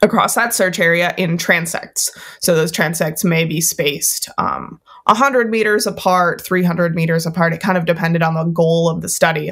across 0.02 0.36
that 0.36 0.54
search 0.54 0.80
area 0.80 1.14
in 1.18 1.38
transects. 1.38 2.10
So 2.40 2.56
those 2.56 2.72
transects 2.72 3.24
may 3.24 3.46
be 3.46 3.62
spaced 3.62 4.30
um, 4.38 4.80
100 5.06 5.50
meters 5.50 5.88
apart, 5.88 6.42
300 6.42 6.96
meters 6.96 7.26
apart. 7.26 7.54
It 7.54 7.62
kind 7.62 7.78
of 7.78 7.86
depended 7.86 8.22
on 8.22 8.34
the 8.34 8.44
goal 8.46 8.90
of 8.90 9.02
the 9.02 9.10
study. 9.10 9.52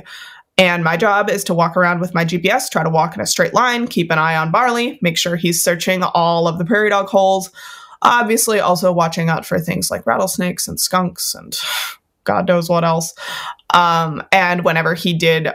And 0.58 0.84
my 0.84 0.98
job 0.98 1.30
is 1.30 1.44
to 1.46 1.54
walk 1.54 1.76
around 1.76 2.00
with 2.00 2.14
my 2.14 2.24
GPS, 2.24 2.70
try 2.70 2.84
to 2.84 2.90
walk 2.90 3.16
in 3.16 3.22
a 3.22 3.26
straight 3.26 3.54
line, 3.54 3.88
keep 3.88 4.12
an 4.12 4.20
eye 4.20 4.36
on 4.36 4.52
Barley, 4.52 5.00
make 5.02 5.18
sure 5.18 5.36
he's 5.36 5.64
searching 5.64 6.04
all 6.04 6.48
of 6.48 6.60
the 6.60 6.66
prairie 6.66 6.90
dog 6.90 7.08
holes. 7.08 7.50
Obviously, 8.04 8.60
also 8.60 8.92
watching 8.92 9.30
out 9.30 9.46
for 9.46 9.60
things 9.60 9.90
like 9.90 10.06
rattlesnakes 10.06 10.68
and 10.68 10.80
skunks 10.80 11.34
and 11.34 11.60
God 12.26 12.48
knows 12.48 12.70
what 12.70 12.86
else. 12.86 13.14
Um, 13.74 14.24
and 14.32 14.64
whenever 14.64 14.94
he 14.94 15.14
did 15.14 15.50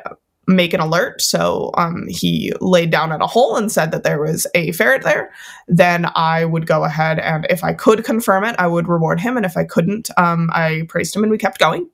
make 0.49 0.73
an 0.73 0.81
alert. 0.81 1.21
So 1.21 1.71
um, 1.75 2.07
he 2.09 2.53
laid 2.61 2.91
down 2.91 3.13
at 3.13 3.23
a 3.23 3.27
hole 3.27 3.55
and 3.57 3.71
said 3.71 3.93
that 3.93 4.03
there 4.03 4.21
was 4.21 4.47
a 4.55 4.73
ferret 4.73 5.05
there. 5.05 5.31
Then 5.69 6.11
I 6.17 6.47
would 6.47 6.67
go 6.67 6.85
ahead 6.85 7.19
and 7.19 7.47
if 7.51 7.63
I 7.63 7.75
could 7.75 8.03
confirm 8.03 8.45
it, 8.45 8.57
I 8.59 8.67
would 8.67 8.89
reward 8.89 9.21
him. 9.21 9.37
And 9.37 9.45
if 9.45 9.57
I 9.57 9.65
couldn't, 9.65 10.11
um, 10.17 10.51
I 10.53 10.87
praised 10.89 11.15
him 11.15 11.23
and 11.23 11.31
we 11.31 11.39
kept 11.39 11.59
going. 11.59 11.89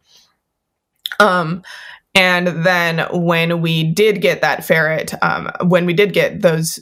Um, 1.19 1.63
and 2.15 2.49
then 2.65 3.07
when 3.13 3.61
we 3.61 3.85
did 3.85 4.21
get 4.21 4.41
that 4.41 4.65
ferret, 4.65 5.15
um, 5.23 5.51
when 5.67 5.87
we 5.87 5.93
did 5.93 6.13
get 6.13 6.43
those 6.43 6.79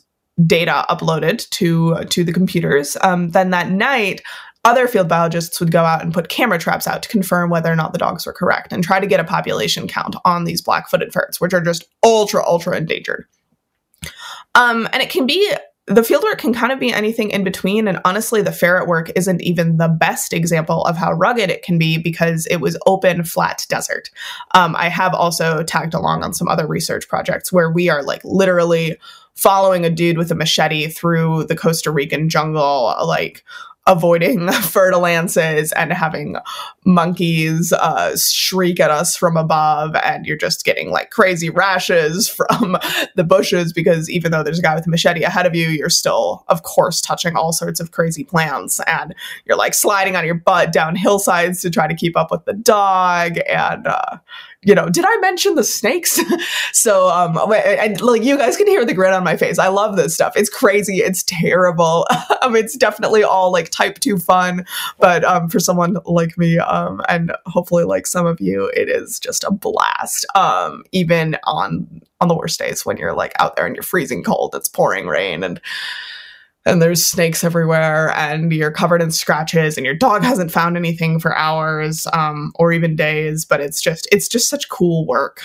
data 0.47 0.85
uploaded 0.89 1.49
to 1.51 2.05
to 2.05 2.25
the 2.25 2.33
computers, 2.33 2.97
um, 3.03 3.31
then 3.31 3.51
that 3.51 3.71
night 3.71 4.23
other 4.65 4.87
field 4.87 5.09
biologists 5.09 5.59
would 5.59 5.73
go 5.73 5.85
out 5.85 6.03
and 6.03 6.15
put 6.15 6.29
camera 6.29 6.59
traps 6.59 6.87
out 6.87 7.03
to 7.03 7.09
confirm 7.09 7.51
whether 7.51 7.71
or 7.71 7.75
not 7.75 7.93
the 7.93 7.99
dogs 7.99 8.25
were 8.25 8.33
correct 8.33 8.73
and 8.73 8.85
try 8.85 9.01
to 9.01 9.09
get 9.09 9.19
a 9.19 9.25
population 9.25 9.89
count 9.89 10.15
on 10.25 10.45
these 10.45 10.62
black 10.62 10.89
footed 10.89 11.12
ferrets, 11.12 11.41
which 11.41 11.53
are 11.53 11.61
just 11.61 11.85
ultra, 12.05 12.45
ultra 12.47 12.77
endangered. 12.77 13.27
Um, 14.55 14.88
and 14.92 15.03
it 15.03 15.11
can 15.11 15.27
be 15.27 15.53
the 15.87 16.03
fieldwork 16.03 16.38
can 16.38 16.55
kind 16.55 16.73
of 16.73 16.79
be 16.79 16.92
anything 16.92 17.31
in 17.31 17.42
between. 17.42 17.88
And 17.88 17.99
honestly, 18.05 18.40
the 18.40 18.53
ferret 18.53 18.87
work 18.87 19.11
isn't 19.16 19.42
even 19.42 19.79
the 19.79 19.88
best 19.88 20.33
example 20.33 20.85
of 20.85 20.97
how 20.97 21.12
rugged 21.12 21.51
it 21.51 21.62
can 21.62 21.77
be 21.77 21.99
because 21.99 22.47
it 22.47 22.59
was 22.59 22.79
open, 22.87 23.25
flat 23.25 23.66
desert. 23.68 24.09
Um, 24.55 24.77
I 24.77 24.88
have 24.88 25.12
also 25.12 25.64
tagged 25.64 25.95
along 25.95 26.23
on 26.23 26.35
some 26.35 26.49
other 26.49 26.68
research 26.68 27.09
projects 27.09 27.53
where 27.53 27.71
we 27.71 27.88
are 27.88 28.03
like 28.03 28.23
literally 28.25 28.97
following 29.35 29.85
a 29.85 29.90
dude 29.90 30.18
with 30.18 30.31
a 30.31 30.37
machete 30.37 30.87
through 30.87 31.45
the 31.45 31.57
Costa 31.57 31.90
Rican 31.90 32.29
jungle, 32.29 32.95
like 33.05 33.42
avoiding 33.87 34.51
fer-de-lances 34.53 35.73
and 35.73 35.92
having 35.92 36.37
monkeys 36.85 37.73
uh, 37.73 38.16
shriek 38.16 38.79
at 38.79 38.90
us 38.90 39.16
from 39.16 39.37
above 39.37 39.97
and 39.97 40.25
you're 40.25 40.37
just 40.37 40.64
getting 40.64 40.90
like 40.90 41.11
crazy 41.11 41.51
rashes 41.51 42.29
from 42.29 42.77
the 43.16 43.25
bushes 43.25 43.73
because 43.73 44.09
even 44.09 44.31
though 44.31 44.42
there's 44.42 44.59
a 44.59 44.62
guy 44.62 44.75
with 44.75 44.87
a 44.87 44.90
machete 44.90 45.23
ahead 45.23 45.47
of 45.47 45.55
you 45.55 45.68
you're 45.68 45.88
still 45.88 46.45
of 46.49 46.62
course 46.62 47.01
touching 47.01 47.35
all 47.35 47.53
sorts 47.53 47.81
of 47.81 47.90
crazy 47.90 48.23
plants 48.23 48.81
and 48.87 49.14
you're 49.47 49.57
like 49.57 49.75
sliding 49.75 50.14
on 50.14 50.25
your 50.25 50.35
butt 50.35 50.73
down 50.73 50.95
hillsides 50.95 51.61
to 51.61 51.71
try 51.71 51.88
to 51.88 51.95
keep 51.95 52.16
up 52.16 52.31
with 52.31 52.45
the 52.45 52.55
dog 52.55 53.38
and 53.49 53.87
uh, 53.87 54.16
you 54.64 54.77
know, 54.77 54.88
did 54.88 55.05
I 55.07 55.16
mention 55.20 55.57
the 55.57 55.64
snakes? 55.64 56.20
so, 56.72 57.09
um, 57.09 57.37
and 57.53 58.01
like 58.01 58.22
you 58.22 58.38
guys 58.38 58.57
can 58.57 58.68
hear 58.68 58.85
the 58.85 58.94
grin 58.94 59.12
on 59.12 59.25
my 59.25 59.37
face. 59.37 59.59
I 59.59 59.68
love 59.68 59.96
this 59.96 60.14
stuff. 60.14 60.37
It's 60.37 60.48
crazy. 60.48 60.98
It's 60.98 61.25
terrible. 61.25 62.07
um, 62.42 62.55
it's 62.55 62.77
definitely 62.77 63.25
all 63.25 63.51
like 63.51 63.70
type 63.70 63.98
two 63.98 64.18
fun, 64.18 64.64
but 64.98 65.25
um, 65.25 65.48
for 65.48 65.59
someone 65.59 65.96
like 66.05 66.38
me, 66.38 66.59
um, 66.59 67.03
and 67.09 67.33
hopefully 67.46 67.85
like 67.85 68.07
some 68.07 68.27
of 68.27 68.40
you, 68.40 68.70
it 68.77 68.88
is 68.88 69.18
just 69.18 69.42
a 69.44 69.51
blast. 69.51 70.25
Um, 70.37 70.85
even 70.92 71.37
on 71.44 72.03
on 72.20 72.29
the 72.29 72.37
worst 72.37 72.61
days 72.61 72.87
when 72.87 72.96
you're 72.98 73.14
like 73.14 73.33
out 73.40 73.57
there 73.57 73.66
and 73.66 73.75
you're 73.75 73.83
freezing 73.83 74.22
cold, 74.22 74.55
it's 74.55 74.68
pouring 74.68 75.09
rain, 75.09 75.42
and 75.42 75.61
and 76.64 76.81
there's 76.81 77.05
snakes 77.05 77.42
everywhere 77.44 78.11
and 78.16 78.53
you're 78.53 78.70
covered 78.70 79.03
in 79.03 79.11
scratches 79.11 79.77
and 79.77 79.85
your 79.85 79.94
dog 79.94 80.22
hasn't 80.22 80.53
found 80.53 80.77
anything 80.77 81.18
for 81.18 81.37
hours 81.37 82.07
um, 82.12 82.53
or 82.57 82.72
even 82.72 82.96
days 82.96 83.44
but 83.44 83.61
it's 83.61 83.81
just 83.81 84.09
it's 84.12 84.29
just 84.29 84.48
such 84.48 84.68
cool 84.68 85.07
work. 85.07 85.42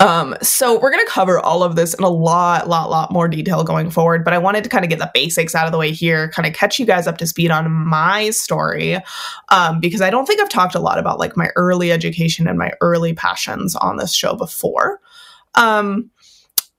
Um, 0.00 0.36
so 0.42 0.78
we're 0.78 0.92
going 0.92 1.04
to 1.04 1.10
cover 1.10 1.40
all 1.40 1.64
of 1.64 1.74
this 1.74 1.92
in 1.92 2.04
a 2.04 2.08
lot 2.08 2.68
lot 2.68 2.88
lot 2.88 3.10
more 3.10 3.26
detail 3.26 3.64
going 3.64 3.90
forward 3.90 4.24
but 4.24 4.32
i 4.32 4.38
wanted 4.38 4.62
to 4.62 4.70
kind 4.70 4.84
of 4.84 4.90
get 4.90 5.00
the 5.00 5.10
basics 5.12 5.56
out 5.56 5.66
of 5.66 5.72
the 5.72 5.78
way 5.78 5.90
here 5.90 6.30
kind 6.30 6.46
of 6.46 6.54
catch 6.54 6.78
you 6.78 6.86
guys 6.86 7.08
up 7.08 7.18
to 7.18 7.26
speed 7.26 7.50
on 7.50 7.68
my 7.68 8.30
story 8.30 8.96
um, 9.48 9.80
because 9.80 10.00
i 10.00 10.08
don't 10.08 10.26
think 10.26 10.40
i've 10.40 10.48
talked 10.48 10.76
a 10.76 10.80
lot 10.80 11.00
about 11.00 11.18
like 11.18 11.36
my 11.36 11.48
early 11.56 11.90
education 11.90 12.46
and 12.46 12.56
my 12.56 12.70
early 12.80 13.12
passions 13.12 13.74
on 13.74 13.96
this 13.96 14.14
show 14.14 14.36
before. 14.36 15.00
Um, 15.56 16.10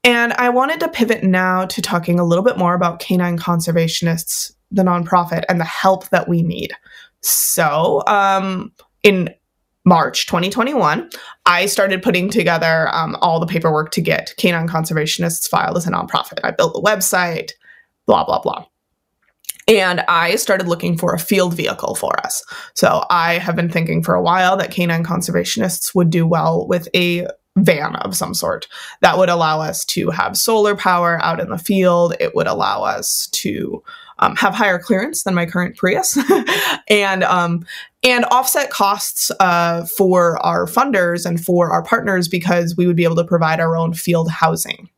and 0.04 0.34
I 0.34 0.50
wanted 0.50 0.80
to 0.82 0.90
pivot 0.90 1.24
now 1.24 1.66
to 1.66 1.82
talking 1.82 2.20
a 2.20 2.24
little 2.24 2.44
bit 2.44 2.58
more 2.58 2.74
about 2.74 3.00
Canine 3.00 3.38
Conservationists, 3.38 4.54
the 4.72 4.84
nonprofit, 4.84 5.44
and 5.50 5.60
the 5.60 5.66
help 5.66 6.10
that 6.10 6.28
we 6.30 6.42
need. 6.42 6.74
So, 7.22 8.04
um, 8.08 8.72
in 9.04 9.34
March 9.86 10.28
2021, 10.28 11.10
I 11.46 11.66
started 11.66 12.04
putting 12.04 12.30
together 12.30 12.90
um, 12.94 13.18
all 13.22 13.40
the 13.40 13.48
paperwork 13.48 13.92
to 13.92 14.02
get 14.02 14.34
Canine 14.38 14.68
Conservationists 14.68 15.48
filed 15.48 15.78
as 15.78 15.88
a 15.88 15.92
nonprofit. 15.92 16.40
I 16.44 16.52
built 16.52 16.74
the 16.74 16.82
website, 16.82 17.52
blah, 18.06 18.24
blah, 18.24 18.40
blah. 18.40 18.66
And 19.68 20.02
I 20.08 20.36
started 20.36 20.68
looking 20.68 20.98
for 20.98 21.14
a 21.14 21.20
field 21.20 21.54
vehicle 21.54 21.94
for 21.94 22.20
us. 22.26 22.44
So 22.74 23.06
I 23.12 23.34
have 23.34 23.56
been 23.56 23.70
thinking 23.70 24.02
for 24.02 24.16
a 24.16 24.22
while 24.22 24.58
that 24.58 24.72
canine 24.72 25.04
conservationists 25.04 25.94
would 25.94 26.10
do 26.10 26.26
well 26.26 26.68
with 26.68 26.88
a 26.96 27.28
van 27.58 27.96
of 27.98 28.16
some 28.16 28.34
sort 28.34 28.68
that 29.02 29.18
would 29.18 29.30
allow 29.30 29.60
us 29.60 29.84
to 29.86 30.10
have 30.10 30.38
solar 30.38 30.76
power 30.76 31.20
out 31.22 31.40
in 31.40 31.50
the 31.50 31.58
field. 31.58 32.16
It 32.20 32.36
would 32.36 32.48
allow 32.48 32.84
us 32.84 33.28
to 33.28 33.84
um, 34.20 34.36
have 34.36 34.54
higher 34.54 34.80
clearance 34.80 35.24
than 35.24 35.34
my 35.34 35.46
current 35.46 35.78
Prius, 35.78 36.18
and 36.90 37.24
um, 37.24 37.66
and 38.04 38.26
offset 38.26 38.70
costs 38.70 39.32
uh, 39.40 39.86
for 39.86 40.38
our 40.46 40.66
funders 40.66 41.26
and 41.26 41.44
for 41.44 41.72
our 41.72 41.84
partners 41.84 42.28
because 42.28 42.76
we 42.78 42.86
would 42.86 42.96
be 42.96 43.04
able 43.04 43.16
to 43.16 43.24
provide 43.24 43.60
our 43.60 43.76
own 43.76 43.94
field 43.94 44.30
housing. 44.30 44.90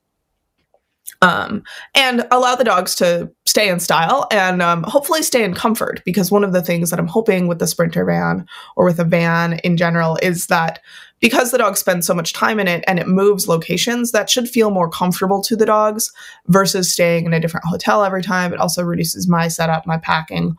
Um, 1.23 1.63
and 1.93 2.25
allow 2.31 2.55
the 2.55 2.63
dogs 2.63 2.95
to 2.95 3.31
stay 3.45 3.69
in 3.69 3.79
style 3.79 4.27
and 4.31 4.59
um, 4.59 4.81
hopefully 4.87 5.21
stay 5.21 5.43
in 5.43 5.53
comfort 5.53 6.01
because 6.03 6.31
one 6.31 6.43
of 6.43 6.51
the 6.51 6.63
things 6.63 6.89
that 6.89 6.97
I'm 6.97 7.05
hoping 7.05 7.47
with 7.47 7.59
the 7.59 7.67
Sprinter 7.67 8.03
van 8.05 8.47
or 8.75 8.85
with 8.85 8.99
a 8.99 9.03
van 9.03 9.59
in 9.59 9.77
general 9.77 10.17
is 10.23 10.47
that 10.47 10.79
because 11.21 11.51
the 11.51 11.57
dog 11.57 11.77
spends 11.77 12.05
so 12.05 12.13
much 12.13 12.33
time 12.33 12.59
in 12.59 12.67
it 12.67 12.83
and 12.87 12.99
it 12.99 13.07
moves 13.07 13.47
locations, 13.47 14.11
that 14.11 14.29
should 14.29 14.49
feel 14.49 14.71
more 14.71 14.89
comfortable 14.89 15.41
to 15.43 15.55
the 15.55 15.65
dogs 15.65 16.11
versus 16.47 16.91
staying 16.91 17.25
in 17.25 17.33
a 17.33 17.39
different 17.39 17.65
hotel 17.67 18.03
every 18.03 18.23
time. 18.23 18.53
It 18.53 18.59
also 18.59 18.83
reduces 18.83 19.29
my 19.29 19.47
setup, 19.47 19.85
my 19.85 19.97
packing, 19.97 20.57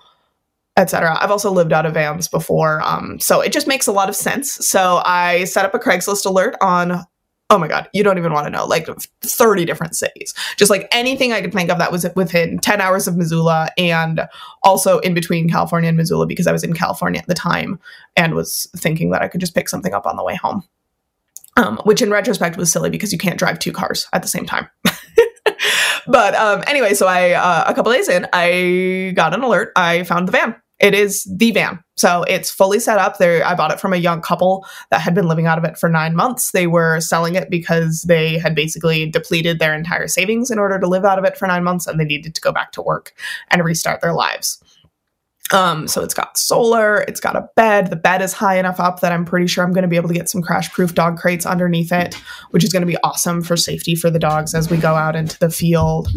etc. 0.76 1.18
I've 1.20 1.30
also 1.32 1.50
lived 1.50 1.72
out 1.72 1.84
of 1.84 1.94
vans 1.94 2.28
before, 2.28 2.80
um, 2.82 3.18
so 3.20 3.40
it 3.40 3.52
just 3.52 3.66
makes 3.66 3.86
a 3.86 3.92
lot 3.92 4.08
of 4.08 4.16
sense. 4.16 4.52
So 4.66 5.02
I 5.04 5.44
set 5.44 5.66
up 5.66 5.74
a 5.74 5.78
Craigslist 5.78 6.24
alert 6.24 6.56
on 6.62 7.04
oh 7.52 7.58
my 7.58 7.68
god, 7.68 7.88
you 7.92 8.02
don't 8.02 8.16
even 8.16 8.32
want 8.32 8.46
to 8.46 8.50
know, 8.50 8.64
like 8.64 8.88
30 9.20 9.66
different 9.66 9.94
cities. 9.94 10.32
Just 10.56 10.70
like 10.70 10.88
anything 10.90 11.32
I 11.32 11.42
could 11.42 11.52
think 11.52 11.70
of 11.70 11.78
that 11.78 11.92
was 11.92 12.06
within 12.16 12.58
10 12.58 12.80
hours 12.80 13.06
of 13.06 13.16
Missoula 13.16 13.68
and 13.76 14.26
also 14.62 15.00
in 15.00 15.12
between 15.12 15.50
California 15.50 15.88
and 15.88 15.98
Missoula 15.98 16.26
because 16.26 16.46
I 16.46 16.52
was 16.52 16.64
in 16.64 16.72
California 16.72 17.20
at 17.20 17.26
the 17.26 17.34
time 17.34 17.78
and 18.16 18.34
was 18.34 18.68
thinking 18.74 19.10
that 19.10 19.20
I 19.20 19.28
could 19.28 19.40
just 19.40 19.54
pick 19.54 19.68
something 19.68 19.92
up 19.92 20.06
on 20.06 20.16
the 20.16 20.24
way 20.24 20.34
home. 20.34 20.64
um, 21.56 21.78
which 21.84 22.00
in 22.00 22.10
retrospect 22.10 22.56
was 22.56 22.72
silly 22.72 22.88
because 22.88 23.12
you 23.12 23.18
can't 23.18 23.38
drive 23.38 23.58
two 23.58 23.72
cars 23.72 24.06
at 24.12 24.22
the 24.22 24.28
same 24.28 24.46
time. 24.46 24.68
but 26.06 26.34
um, 26.34 26.64
anyway, 26.66 26.94
so 26.94 27.06
I 27.06 27.32
uh, 27.32 27.64
a 27.66 27.74
couple 27.74 27.92
days 27.92 28.08
in, 28.08 28.26
I 28.32 29.12
got 29.14 29.34
an 29.34 29.42
alert. 29.42 29.72
I 29.76 30.04
found 30.04 30.26
the 30.28 30.32
van. 30.32 30.56
It 30.82 30.94
is 30.94 31.24
the 31.24 31.52
van, 31.52 31.82
so 31.96 32.24
it's 32.24 32.50
fully 32.50 32.80
set 32.80 32.98
up. 32.98 33.18
There, 33.18 33.46
I 33.46 33.54
bought 33.54 33.70
it 33.70 33.78
from 33.78 33.92
a 33.92 33.98
young 33.98 34.20
couple 34.20 34.66
that 34.90 35.00
had 35.00 35.14
been 35.14 35.28
living 35.28 35.46
out 35.46 35.56
of 35.56 35.64
it 35.64 35.78
for 35.78 35.88
nine 35.88 36.16
months. 36.16 36.50
They 36.50 36.66
were 36.66 37.00
selling 37.00 37.36
it 37.36 37.48
because 37.48 38.02
they 38.02 38.36
had 38.36 38.56
basically 38.56 39.08
depleted 39.08 39.60
their 39.60 39.74
entire 39.74 40.08
savings 40.08 40.50
in 40.50 40.58
order 40.58 40.80
to 40.80 40.88
live 40.88 41.04
out 41.04 41.20
of 41.20 41.24
it 41.24 41.38
for 41.38 41.46
nine 41.46 41.62
months, 41.62 41.86
and 41.86 42.00
they 42.00 42.04
needed 42.04 42.34
to 42.34 42.40
go 42.40 42.52
back 42.52 42.72
to 42.72 42.82
work 42.82 43.14
and 43.48 43.64
restart 43.64 44.00
their 44.00 44.12
lives. 44.12 44.60
Um, 45.52 45.86
so 45.86 46.02
it's 46.02 46.14
got 46.14 46.38
solar, 46.38 47.02
it's 47.02 47.20
got 47.20 47.36
a 47.36 47.48
bed. 47.56 47.90
The 47.90 47.96
bed 47.96 48.22
is 48.22 48.32
high 48.32 48.58
enough 48.58 48.80
up 48.80 49.00
that 49.00 49.12
I'm 49.12 49.24
pretty 49.24 49.46
sure 49.46 49.62
I'm 49.62 49.72
going 49.72 49.82
to 49.82 49.88
be 49.88 49.96
able 49.96 50.08
to 50.08 50.14
get 50.14 50.30
some 50.30 50.40
crash 50.40 50.72
proof 50.72 50.94
dog 50.94 51.18
crates 51.18 51.44
underneath 51.44 51.92
it, 51.92 52.14
which 52.50 52.64
is 52.64 52.72
going 52.72 52.80
to 52.80 52.86
be 52.86 52.96
awesome 53.04 53.42
for 53.42 53.56
safety 53.56 53.94
for 53.94 54.08
the 54.08 54.18
dogs 54.18 54.54
as 54.54 54.70
we 54.70 54.78
go 54.78 54.94
out 54.94 55.14
into 55.14 55.38
the 55.38 55.50
field. 55.50 56.08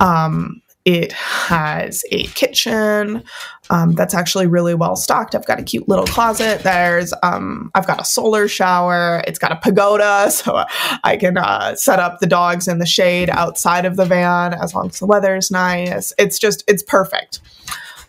Um, 0.00 0.61
it 0.84 1.12
has 1.12 2.04
a 2.10 2.24
kitchen 2.28 3.22
um, 3.70 3.92
that's 3.92 4.14
actually 4.14 4.46
really 4.46 4.74
well 4.74 4.96
stocked. 4.96 5.34
I've 5.34 5.46
got 5.46 5.60
a 5.60 5.62
cute 5.62 5.88
little 5.88 6.06
closet. 6.06 6.62
There's 6.62 7.14
um, 7.22 7.70
I've 7.74 7.86
got 7.86 8.00
a 8.00 8.04
solar 8.04 8.48
shower. 8.48 9.22
It's 9.26 9.38
got 9.38 9.52
a 9.52 9.56
pagoda, 9.56 10.30
so 10.32 10.64
I 11.04 11.16
can 11.16 11.36
uh, 11.36 11.76
set 11.76 11.98
up 11.98 12.18
the 12.20 12.26
dogs 12.26 12.68
in 12.68 12.78
the 12.78 12.86
shade 12.86 13.30
outside 13.30 13.84
of 13.84 13.96
the 13.96 14.04
van 14.04 14.54
as 14.54 14.74
long 14.74 14.88
as 14.88 14.98
the 14.98 15.06
weather's 15.06 15.50
nice. 15.50 16.12
It's 16.18 16.38
just 16.38 16.64
it's 16.66 16.82
perfect. 16.82 17.40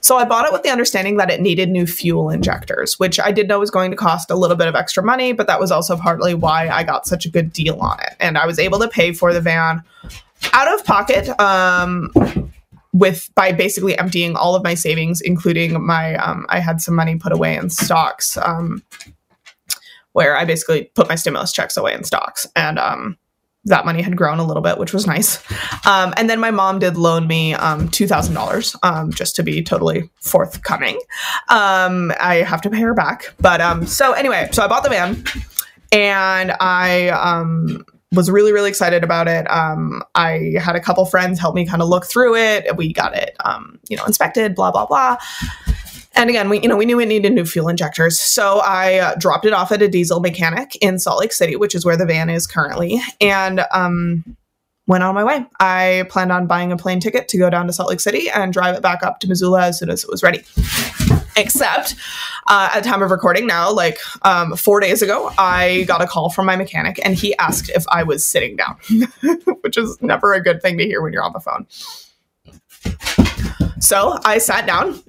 So 0.01 0.17
I 0.17 0.25
bought 0.25 0.45
it 0.45 0.51
with 0.51 0.63
the 0.63 0.69
understanding 0.69 1.15
that 1.15 1.31
it 1.31 1.39
needed 1.39 1.69
new 1.69 1.87
fuel 1.87 2.29
injectors, 2.29 2.99
which 2.99 3.21
I 3.21 3.31
did 3.31 3.47
know 3.47 3.59
was 3.59 3.71
going 3.71 3.89
to 3.91 3.95
cost 3.95 4.29
a 4.29 4.35
little 4.35 4.57
bit 4.57 4.67
of 4.67 4.75
extra 4.75 5.01
money, 5.01 5.31
but 5.31 5.47
that 5.47 5.61
was 5.61 5.71
also 5.71 5.95
partly 5.95 6.33
why 6.33 6.67
I 6.67 6.83
got 6.83 7.07
such 7.07 7.25
a 7.25 7.29
good 7.29 7.53
deal 7.53 7.79
on 7.79 8.01
it. 8.01 8.17
And 8.19 8.37
I 8.37 8.45
was 8.45 8.59
able 8.59 8.79
to 8.79 8.89
pay 8.89 9.13
for 9.13 9.31
the 9.31 9.39
van 9.39 9.81
out 10.51 10.73
of 10.73 10.83
pocket 10.83 11.29
um, 11.39 12.11
with 12.93 13.29
by 13.35 13.51
basically 13.51 13.97
emptying 13.97 14.35
all 14.35 14.55
of 14.55 14.63
my 14.63 14.75
savings, 14.75 15.19
including 15.19 15.85
my 15.85 16.15
um, 16.15 16.45
I 16.49 16.59
had 16.59 16.79
some 16.79 16.95
money 16.95 17.17
put 17.17 17.33
away 17.33 17.57
in 17.57 17.69
stocks. 17.69 18.37
Um, 18.37 18.83
where 20.13 20.37
I 20.37 20.45
basically 20.45 20.85
put 20.95 21.09
my 21.09 21.15
stimulus 21.15 21.51
checks 21.51 21.75
away 21.75 21.93
in 21.93 22.03
stocks. 22.03 22.47
And 22.55 22.79
um, 22.79 23.17
that 23.65 23.85
money 23.85 24.01
had 24.01 24.15
grown 24.15 24.39
a 24.39 24.43
little 24.45 24.61
bit, 24.61 24.77
which 24.77 24.93
was 24.93 25.05
nice. 25.05 25.43
Um, 25.85 26.13
and 26.17 26.29
then 26.29 26.39
my 26.39 26.51
mom 26.51 26.79
did 26.79 26.97
loan 26.97 27.27
me 27.27 27.55
um, 27.55 27.89
$2,000 27.89 28.75
um, 28.83 29.11
just 29.11 29.35
to 29.35 29.43
be 29.43 29.63
totally 29.63 30.09
forthcoming. 30.21 30.99
I 32.19 32.43
have 32.47 32.61
to 32.61 32.69
pay 32.69 32.81
her 32.81 32.93
back. 32.93 33.33
But 33.39 33.85
so 33.87 34.13
anyway, 34.13 34.49
so 34.51 34.63
I 34.63 34.67
bought 34.67 34.83
the 34.83 34.89
van 34.89 35.23
and 35.91 36.51
I 36.59 37.09
was 38.13 38.29
really, 38.29 38.51
really 38.53 38.69
excited 38.69 39.03
about 39.03 39.27
it. 39.27 39.45
I 39.49 40.53
had 40.59 40.75
a 40.75 40.79
couple 40.79 41.05
friends 41.05 41.39
help 41.39 41.55
me 41.55 41.65
kind 41.65 41.81
of 41.81 41.87
look 41.87 42.05
through 42.05 42.35
it. 42.35 42.75
We 42.77 42.93
got 42.93 43.15
it, 43.15 43.35
you 43.89 43.97
know, 43.97 44.05
inspected, 44.05 44.55
blah, 44.55 44.71
blah, 44.71 44.85
blah. 44.85 45.17
And 46.15 46.29
again, 46.29 46.49
we 46.49 46.61
you 46.61 46.67
know 46.67 46.77
we 46.77 46.85
knew 46.85 46.99
it 46.99 47.07
needed 47.07 47.33
new 47.33 47.45
fuel 47.45 47.67
injectors, 47.69 48.19
so 48.19 48.59
I 48.63 48.99
uh, 48.99 49.15
dropped 49.15 49.45
it 49.45 49.53
off 49.53 49.71
at 49.71 49.81
a 49.81 49.87
diesel 49.87 50.19
mechanic 50.19 50.75
in 50.75 50.99
Salt 50.99 51.19
Lake 51.19 51.33
City, 51.33 51.55
which 51.55 51.73
is 51.73 51.85
where 51.85 51.97
the 51.97 52.05
van 52.05 52.29
is 52.29 52.45
currently, 52.45 53.01
and 53.19 53.65
um, 53.71 54.23
went 54.85 55.03
on 55.03 55.15
my 55.15 55.23
way. 55.23 55.45
I 55.59 56.05
planned 56.09 56.31
on 56.31 56.45
buying 56.45 56.71
a 56.71 56.77
plane 56.77 56.99
ticket 56.99 57.27
to 57.29 57.37
go 57.37 57.49
down 57.49 57.65
to 57.65 57.73
Salt 57.73 57.89
Lake 57.89 57.99
City 57.99 58.29
and 58.29 58.53
drive 58.53 58.75
it 58.75 58.83
back 58.83 59.01
up 59.01 59.21
to 59.21 59.27
Missoula 59.27 59.63
as 59.63 59.79
soon 59.79 59.89
as 59.89 60.03
it 60.03 60.09
was 60.09 60.21
ready. 60.21 60.43
Except 61.37 61.95
uh, 62.47 62.69
at 62.73 62.83
the 62.83 62.89
time 62.89 63.01
of 63.01 63.11
recording 63.11 63.47
now, 63.47 63.71
like 63.71 63.97
um, 64.23 64.55
four 64.55 64.79
days 64.79 65.01
ago, 65.01 65.31
I 65.37 65.83
got 65.87 66.01
a 66.01 66.07
call 66.07 66.29
from 66.29 66.45
my 66.45 66.55
mechanic 66.55 66.99
and 67.03 67.15
he 67.15 67.35
asked 67.37 67.69
if 67.69 67.85
I 67.89 68.03
was 68.03 68.25
sitting 68.25 68.55
down, 68.55 68.77
which 69.61 69.77
is 69.77 69.97
never 70.01 70.33
a 70.33 70.41
good 70.41 70.61
thing 70.61 70.77
to 70.77 70.85
hear 70.85 71.01
when 71.01 71.13
you're 71.13 71.23
on 71.23 71.33
the 71.33 71.39
phone. 71.39 71.67
So 73.79 74.17
I 74.23 74.37
sat 74.37 74.65
down 74.65 75.01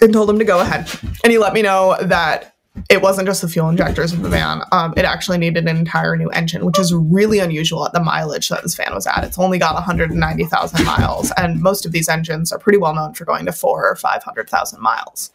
and 0.00 0.12
told 0.12 0.30
him 0.30 0.38
to 0.38 0.44
go 0.44 0.60
ahead. 0.60 0.88
And 1.22 1.32
he 1.32 1.38
let 1.38 1.52
me 1.52 1.62
know 1.62 1.96
that 2.00 2.54
it 2.88 3.02
wasn't 3.02 3.26
just 3.26 3.42
the 3.42 3.48
fuel 3.48 3.68
injectors 3.68 4.12
of 4.12 4.22
the 4.22 4.28
van. 4.28 4.62
Um, 4.72 4.94
it 4.96 5.04
actually 5.04 5.38
needed 5.38 5.68
an 5.68 5.76
entire 5.76 6.16
new 6.16 6.28
engine, 6.30 6.64
which 6.64 6.78
is 6.78 6.94
really 6.94 7.38
unusual 7.38 7.84
at 7.84 7.92
the 7.92 8.00
mileage 8.00 8.48
that 8.48 8.62
this 8.62 8.74
van 8.74 8.94
was 8.94 9.06
at. 9.06 9.24
It's 9.24 9.38
only 9.38 9.58
got 9.58 9.74
190,000 9.74 10.84
miles, 10.86 11.32
and 11.36 11.60
most 11.60 11.84
of 11.84 11.92
these 11.92 12.08
engines 12.08 12.52
are 12.52 12.58
pretty 12.58 12.78
well 12.78 12.94
known 12.94 13.14
for 13.14 13.24
going 13.24 13.46
to 13.46 13.52
four 13.52 13.88
or 13.88 13.96
500,000 13.96 14.80
miles. 14.80 15.30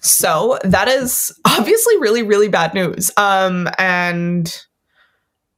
So 0.00 0.58
that 0.64 0.88
is 0.88 1.32
obviously 1.44 1.98
really, 1.98 2.22
really 2.22 2.48
bad 2.48 2.74
news. 2.74 3.10
Um, 3.16 3.68
and 3.78 4.54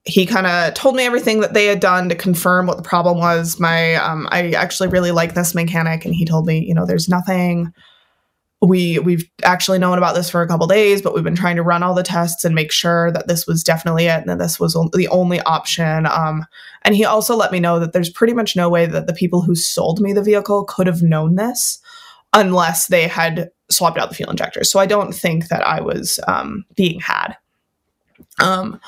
he 0.05 0.27
kind 0.27 0.47
of 0.47 0.75
told 0.75 0.97
me 0.97 1.05
everything 1.05 1.41
that 1.41 1.55
they 1.55 1.65
had 1.65 1.81
done 1.81 2.11
to 2.11 2.15
confirm 2.15 2.67
what 2.67 2.77
the 2.77 2.83
problem 2.83 3.19
was. 3.19 3.59
My, 3.59 3.95
um, 3.95 4.29
I 4.31 4.51
actually 4.51 4.91
really 4.91 5.13
like 5.13 5.33
this 5.33 5.55
mechanic, 5.55 6.05
and 6.05 6.15
he 6.15 6.27
told 6.27 6.47
me, 6.47 6.59
you 6.59 6.75
know, 6.75 6.85
there's 6.85 7.09
nothing. 7.09 7.73
We 8.61 8.99
we've 8.99 9.29
actually 9.43 9.79
known 9.79 9.99
about 9.99 10.15
this 10.15 10.31
for 10.31 10.41
a 10.43 10.49
couple 10.49 10.67
days, 10.67 11.03
but 11.03 11.15
we've 11.15 11.25
been 11.25 11.37
trying 11.37 11.57
to 11.57 11.63
run 11.63 11.83
all 11.83 11.95
the 11.95 12.03
tests 12.03 12.45
and 12.45 12.55
make 12.55 12.73
sure 12.73 13.11
that 13.13 13.29
this 13.29 13.47
was 13.47 13.63
definitely 13.63 14.07
it, 14.07 14.21
and 14.21 14.29
that 14.29 14.39
this 14.39 14.61
was 14.61 14.75
the 14.93 15.09
only 15.09 15.41
option. 15.43 16.07
Um, 16.07 16.47
and 16.83 16.95
he 16.95 17.05
also 17.05 17.35
let 17.35 17.53
me 17.53 17.61
know 17.61 17.79
that 17.79 17.93
there's 17.93 18.11
pretty 18.11 18.35
much 18.35 18.57
no 18.57 18.69
way 18.69 18.87
that 18.87 19.07
the 19.07 19.15
people 19.15 19.43
who 19.43 19.55
sold 19.55 20.01
me 20.01 20.13
the 20.13 20.23
vehicle 20.23 20.65
could 20.65 20.87
have 20.87 21.03
known 21.03 21.35
this 21.37 21.79
unless 22.33 22.89
they 22.89 23.07
had 23.09 23.51
swapped 23.71 23.99
out 23.99 24.09
the 24.09 24.15
fuel 24.15 24.31
injectors. 24.31 24.71
So 24.71 24.79
I 24.79 24.87
don't 24.87 25.13
think 25.13 25.49
that 25.49 25.67
I 25.67 25.81
was 25.81 26.21
um, 26.29 26.65
being 26.77 27.01
had. 27.01 27.37
Um, 28.39 28.81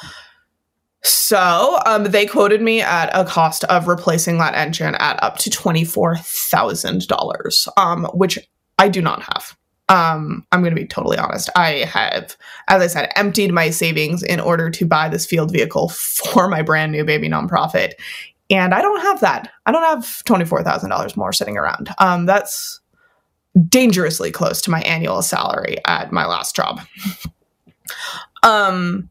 so 1.02 1.80
um, 1.86 2.04
they 2.04 2.26
quoted 2.26 2.60
me 2.60 2.82
at 2.82 3.10
a 3.12 3.24
cost 3.24 3.64
of 3.64 3.86
replacing 3.86 4.38
that 4.38 4.54
engine 4.54 4.94
at 4.96 5.22
up 5.22 5.38
to 5.38 5.50
$24,000, 5.50 7.68
um, 7.76 8.04
which 8.12 8.38
I 8.78 8.88
do 8.88 9.00
not 9.00 9.22
have. 9.22 9.56
Um, 9.88 10.44
I'm 10.50 10.62
going 10.62 10.74
to 10.74 10.80
be 10.80 10.86
totally 10.86 11.16
honest. 11.16 11.48
I 11.54 11.84
have, 11.84 12.36
as 12.68 12.82
I 12.82 12.88
said, 12.88 13.12
emptied 13.14 13.52
my 13.52 13.70
savings 13.70 14.24
in 14.24 14.40
order 14.40 14.68
to 14.68 14.84
buy 14.84 15.08
this 15.08 15.24
field 15.24 15.52
vehicle 15.52 15.90
for 15.90 16.48
my 16.48 16.62
brand 16.62 16.90
new 16.90 17.04
baby 17.04 17.28
nonprofit. 17.28 17.92
And 18.50 18.74
I 18.74 18.82
don't 18.82 19.00
have 19.02 19.20
that. 19.20 19.48
I 19.64 19.70
don't 19.72 19.84
have 19.84 20.22
$24,000 20.26 21.16
more 21.16 21.32
sitting 21.32 21.56
around. 21.56 21.90
Um, 21.98 22.26
that's 22.26 22.80
dangerously 23.68 24.30
close 24.30 24.60
to 24.62 24.70
my 24.70 24.80
annual 24.82 25.22
salary 25.22 25.76
at 25.86 26.12
my 26.12 26.26
last 26.26 26.54
job. 26.54 26.80
um, 28.42 29.08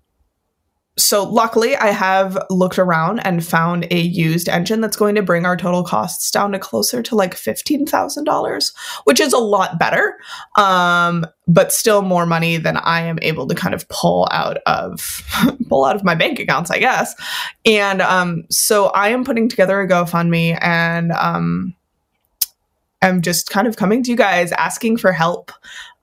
so 0.97 1.23
luckily 1.23 1.75
i 1.75 1.88
have 1.88 2.38
looked 2.49 2.79
around 2.79 3.19
and 3.19 3.45
found 3.45 3.86
a 3.91 3.99
used 3.99 4.47
engine 4.47 4.79
that's 4.79 4.95
going 4.95 5.15
to 5.15 5.21
bring 5.21 5.45
our 5.45 5.58
total 5.58 5.84
costs 5.84 6.31
down 6.31 6.51
to 6.51 6.60
closer 6.60 7.01
to 7.03 7.15
like 7.15 7.36
$15000 7.36 8.71
which 9.03 9.19
is 9.19 9.34
a 9.34 9.38
lot 9.38 9.77
better 9.77 10.17
um, 10.58 11.25
but 11.47 11.73
still 11.73 12.01
more 12.01 12.25
money 12.25 12.58
than 12.58 12.77
i 12.77 13.01
am 13.01 13.19
able 13.21 13.45
to 13.47 13.55
kind 13.55 13.75
of 13.75 13.88
pull 13.89 14.27
out 14.31 14.58
of 14.65 15.21
pull 15.69 15.84
out 15.84 15.95
of 15.95 16.03
my 16.03 16.15
bank 16.15 16.39
accounts 16.39 16.71
i 16.71 16.79
guess 16.79 17.13
and 17.65 18.01
um, 18.01 18.45
so 18.49 18.88
i 18.88 19.10
am 19.10 19.25
putting 19.25 19.49
together 19.49 19.81
a 19.81 19.88
gofundme 19.88 20.58
and 20.62 21.12
um, 21.12 21.75
i'm 23.06 23.22
just 23.22 23.50
kind 23.50 23.68
of 23.68 23.78
coming 23.78 24.04
to 24.04 24.12
you 24.12 24.18
guys 24.18 24.52
asking 24.54 24.98
for 24.98 25.12
help 25.12 25.52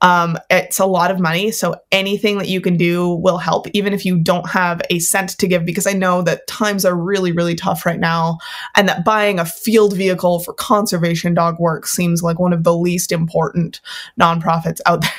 um, 0.02 0.36
it's 0.50 0.80
a 0.80 0.86
lot 0.86 1.12
of 1.12 1.20
money. 1.20 1.52
So 1.52 1.76
anything 1.92 2.38
that 2.38 2.48
you 2.48 2.60
can 2.60 2.76
do 2.76 3.08
will 3.14 3.38
help, 3.38 3.68
even 3.72 3.92
if 3.92 4.04
you 4.04 4.18
don't 4.18 4.48
have 4.50 4.82
a 4.90 4.98
cent 4.98 5.30
to 5.38 5.46
give, 5.46 5.64
because 5.64 5.86
I 5.86 5.92
know 5.92 6.22
that 6.22 6.46
times 6.48 6.84
are 6.84 6.94
really, 6.94 7.30
really 7.30 7.54
tough 7.54 7.86
right 7.86 8.00
now. 8.00 8.38
And 8.74 8.88
that 8.88 9.04
buying 9.04 9.38
a 9.38 9.44
field 9.44 9.96
vehicle 9.96 10.40
for 10.40 10.54
conservation 10.54 11.34
dog 11.34 11.60
work 11.60 11.86
seems 11.86 12.20
like 12.20 12.40
one 12.40 12.52
of 12.52 12.64
the 12.64 12.76
least 12.76 13.12
important 13.12 13.80
nonprofits 14.20 14.80
out 14.86 15.00
there. 15.02 15.10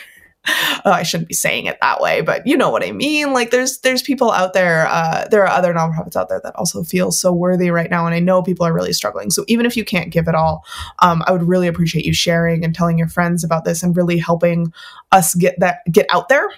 Uh, 0.46 0.90
I 0.90 1.04
shouldn't 1.04 1.30
be 1.30 1.34
saying 1.34 1.68
it 1.68 1.78
that 1.82 2.02
way, 2.02 2.22
but 2.22 2.46
you 2.46 2.58
know 2.58 2.70
what 2.70 2.84
I 2.84 2.92
mean. 2.92 3.34
Like 3.34 3.52
there's 3.52 3.80
there's 3.80 4.02
people 4.02 4.32
out 4.32 4.54
there. 4.54 4.88
Uh, 4.88 5.28
there 5.30 5.44
are 5.44 5.50
other 5.50 5.74
nonprofits 5.74 6.16
out 6.16 6.30
there 6.30 6.42
that 6.44 6.56
also 6.56 6.84
feel 6.84 7.12
so 7.12 7.32
worthy 7.32 7.72
right 7.72 7.90
now, 7.90 8.06
and 8.06 8.14
I 8.14 8.20
know 8.20 8.42
people 8.42 8.66
are 8.66 8.74
really 8.74 8.94
struggling. 8.94 9.30
So 9.30 9.46
even 9.48 9.66
if 9.66 9.78
you 9.78 9.86
can't 9.86 10.12
give 10.12 10.28
it 10.28 10.36
all, 10.36 10.66
um, 11.00 11.24
I 11.26 11.32
would 11.32 11.44
really 11.44 11.68
appreciate 11.68 12.06
you 12.06 12.14
sharing 12.14 12.66
and 12.66 12.76
telling 12.76 12.98
your 12.98 13.08
friends 13.08 13.44
about 13.44 13.66
this, 13.66 13.84
and 13.84 13.96
really 13.96 14.18
helping 14.18 14.74
us 15.12 15.34
get 15.36 15.60
that 15.60 15.80
get 15.92 16.08
out 16.10 16.30
there, 16.30 16.50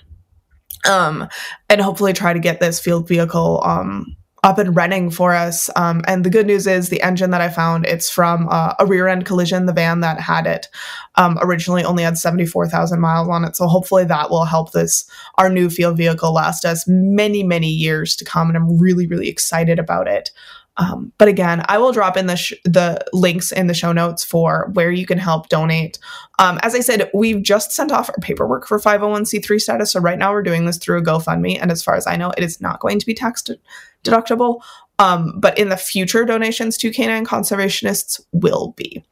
um, 0.90 1.28
and 1.70 1.82
hopefully 1.82 2.14
try 2.14 2.34
to 2.34 2.40
get 2.40 2.60
this 2.60 2.80
field 2.80 3.08
vehicle 3.08 3.62
um, 3.64 4.16
up 4.46 4.60
and 4.60 4.76
running 4.76 5.10
for 5.10 5.34
us. 5.34 5.72
Um, 5.76 6.04
and 6.08 6.24
the 6.24 6.30
good 6.30 6.46
news 6.46 6.68
is 6.68 6.90
the 6.90 7.02
engine 7.02 7.32
that 7.32 7.42
I 7.42 7.50
found, 7.50 7.88
it's 7.88 8.12
from 8.12 8.48
uh, 8.52 8.76
a 8.78 8.86
rear 8.86 9.08
end 9.08 9.26
collision. 9.26 9.66
The 9.66 9.74
van 9.74 10.02
that 10.02 10.20
had 10.20 10.46
it 10.46 10.68
um, 11.16 11.40
originally 11.42 11.84
only 11.84 12.04
had 12.04 12.20
74,000 12.20 13.00
miles 13.00 13.28
on 13.28 13.44
it. 13.44 13.56
So 13.56 13.66
hopefully 13.66 14.06
that 14.06 14.30
will 14.30 14.46
help 14.46 14.72
this, 14.72 15.04
our 15.40 15.50
new 15.50 15.68
field 15.68 15.98
vehicle 15.98 16.32
last 16.32 16.64
us 16.64 16.86
many, 16.88 17.42
many 17.42 17.70
years 17.70 18.16
to 18.18 18.26
come. 18.26 18.48
And 18.48 18.56
I'm 18.56 18.78
really, 18.78 19.08
really 19.08 19.30
excited 19.30 19.80
about 19.80 20.08
it. 20.08 20.30
Um, 20.78 21.14
but 21.18 21.28
again, 21.28 21.64
I 21.68 21.78
will 21.78 21.92
drop 21.92 22.18
in 22.18 22.28
the 22.28 22.36
sh- 22.36 22.54
the 22.64 23.04
links 23.14 23.52
in 23.52 23.68
the 23.68 23.74
show 23.74 23.94
notes 23.94 24.24
for 24.24 24.70
where 24.74 24.92
you 24.92 25.06
can 25.06 25.18
help 25.18 25.48
donate. 25.50 25.98
Um, 26.40 26.60
as 26.64 26.76
I 26.76 26.82
said, 26.82 27.10
we've 27.14 27.42
just 27.42 27.72
sent 27.72 27.92
off 27.92 28.10
our 28.10 28.16
paperwork 28.22 28.68
for 28.68 28.80
501c3 28.80 29.60
status, 29.60 29.94
so 29.94 30.00
right 30.00 30.20
now 30.20 30.34
we're 30.34 30.44
doing 30.44 30.66
this 30.66 30.78
through 30.78 31.00
a 31.00 31.04
GoFundMe, 31.04 31.58
and 31.62 31.72
as 31.72 31.84
far 31.84 31.96
as 31.96 32.08
I 32.08 32.18
know, 32.18 32.32
it 32.38 32.44
is 32.44 32.60
not 32.60 32.80
going 32.80 33.00
to 33.00 33.06
be 33.06 33.14
tax 33.14 33.42
de- 33.42 33.58
deductible. 34.04 34.62
Um, 35.00 35.40
but 35.40 35.58
in 35.58 35.70
the 35.70 35.78
future, 35.78 36.26
donations 36.26 36.78
to 36.78 36.92
canine 36.92 37.26
conservationists 37.26 38.22
will 38.32 38.74
be 38.78 39.04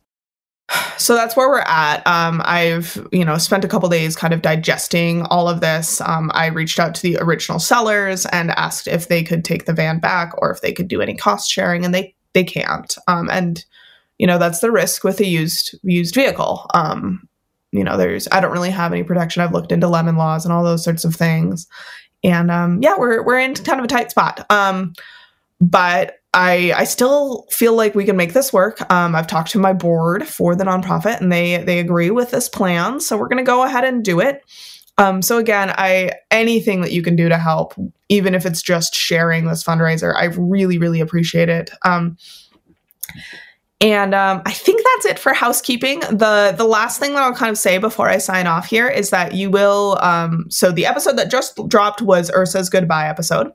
so 0.97 1.15
that's 1.15 1.35
where 1.35 1.49
we're 1.49 1.59
at. 1.59 2.05
Um, 2.07 2.41
I've 2.45 3.05
you 3.11 3.25
know 3.25 3.37
spent 3.37 3.65
a 3.65 3.67
couple 3.67 3.89
days 3.89 4.15
kind 4.15 4.33
of 4.33 4.41
digesting 4.41 5.23
all 5.23 5.49
of 5.49 5.61
this. 5.61 6.01
Um, 6.01 6.31
I 6.33 6.47
reached 6.47 6.79
out 6.79 6.95
to 6.95 7.01
the 7.01 7.17
original 7.19 7.59
sellers 7.59 8.25
and 8.27 8.51
asked 8.51 8.87
if 8.87 9.07
they 9.07 9.23
could 9.23 9.43
take 9.43 9.65
the 9.65 9.73
van 9.73 9.99
back 9.99 10.33
or 10.37 10.51
if 10.51 10.61
they 10.61 10.71
could 10.71 10.87
do 10.87 11.01
any 11.01 11.15
cost 11.15 11.49
sharing, 11.49 11.85
and 11.85 11.93
they 11.93 12.15
they 12.33 12.43
can't. 12.43 12.95
Um, 13.07 13.29
and 13.31 13.63
you 14.17 14.27
know 14.27 14.37
that's 14.37 14.59
the 14.59 14.71
risk 14.71 15.03
with 15.03 15.19
a 15.19 15.25
used 15.25 15.77
used 15.83 16.15
vehicle. 16.15 16.69
Um, 16.73 17.27
you 17.73 17.83
know, 17.83 17.97
there's 17.97 18.27
I 18.31 18.39
don't 18.39 18.51
really 18.51 18.69
have 18.69 18.93
any 18.93 19.03
protection. 19.03 19.41
I've 19.41 19.51
looked 19.51 19.71
into 19.71 19.87
lemon 19.87 20.15
laws 20.15 20.45
and 20.45 20.53
all 20.53 20.63
those 20.63 20.83
sorts 20.83 21.03
of 21.03 21.15
things, 21.15 21.67
and 22.23 22.51
um, 22.51 22.81
yeah, 22.81 22.93
we're 22.97 23.23
we're 23.23 23.39
in 23.39 23.55
kind 23.55 23.79
of 23.79 23.85
a 23.85 23.87
tight 23.89 24.11
spot. 24.11 24.45
Um, 24.51 24.93
but 25.59 26.19
I 26.33 26.73
I 26.75 26.83
still 26.85 27.45
feel 27.51 27.75
like 27.75 27.95
we 27.95 28.05
can 28.05 28.17
make 28.17 28.33
this 28.33 28.51
work. 28.51 28.79
Um, 28.91 29.15
I've 29.15 29.27
talked 29.27 29.51
to 29.51 29.59
my 29.59 29.73
board 29.73 30.27
for 30.27 30.55
the 30.55 30.63
nonprofit, 30.63 31.21
and 31.21 31.31
they 31.31 31.63
they 31.63 31.79
agree 31.79 32.11
with 32.11 32.31
this 32.31 32.49
plan. 32.49 32.99
So 32.99 33.17
we're 33.17 33.27
going 33.27 33.43
to 33.43 33.43
go 33.43 33.63
ahead 33.63 33.83
and 33.83 34.03
do 34.03 34.19
it. 34.19 34.41
Um, 34.97 35.21
so 35.21 35.37
again, 35.37 35.73
I 35.77 36.11
anything 36.31 36.81
that 36.81 36.91
you 36.91 37.01
can 37.01 37.15
do 37.15 37.29
to 37.29 37.37
help, 37.37 37.73
even 38.09 38.35
if 38.35 38.45
it's 38.45 38.61
just 38.61 38.95
sharing 38.95 39.47
this 39.47 39.63
fundraiser, 39.63 40.15
I 40.15 40.25
really 40.25 40.77
really 40.77 40.99
appreciate 40.99 41.49
it. 41.49 41.71
Um, 41.83 42.17
and 43.79 44.15
um, 44.15 44.41
I 44.45 44.53
think 44.53 44.81
that's 44.81 45.05
it 45.07 45.19
for 45.19 45.33
housekeeping. 45.33 45.99
the 45.99 46.53
The 46.57 46.63
last 46.63 46.99
thing 46.99 47.13
that 47.13 47.23
I'll 47.23 47.35
kind 47.35 47.51
of 47.51 47.57
say 47.57 47.77
before 47.77 48.07
I 48.07 48.17
sign 48.17 48.47
off 48.47 48.65
here 48.65 48.87
is 48.87 49.09
that 49.09 49.33
you 49.33 49.51
will. 49.51 49.97
Um, 50.01 50.45
so 50.49 50.71
the 50.71 50.85
episode 50.85 51.17
that 51.17 51.29
just 51.29 51.59
dropped 51.67 52.01
was 52.01 52.31
Ursa's 52.31 52.69
goodbye 52.69 53.07
episode. 53.07 53.51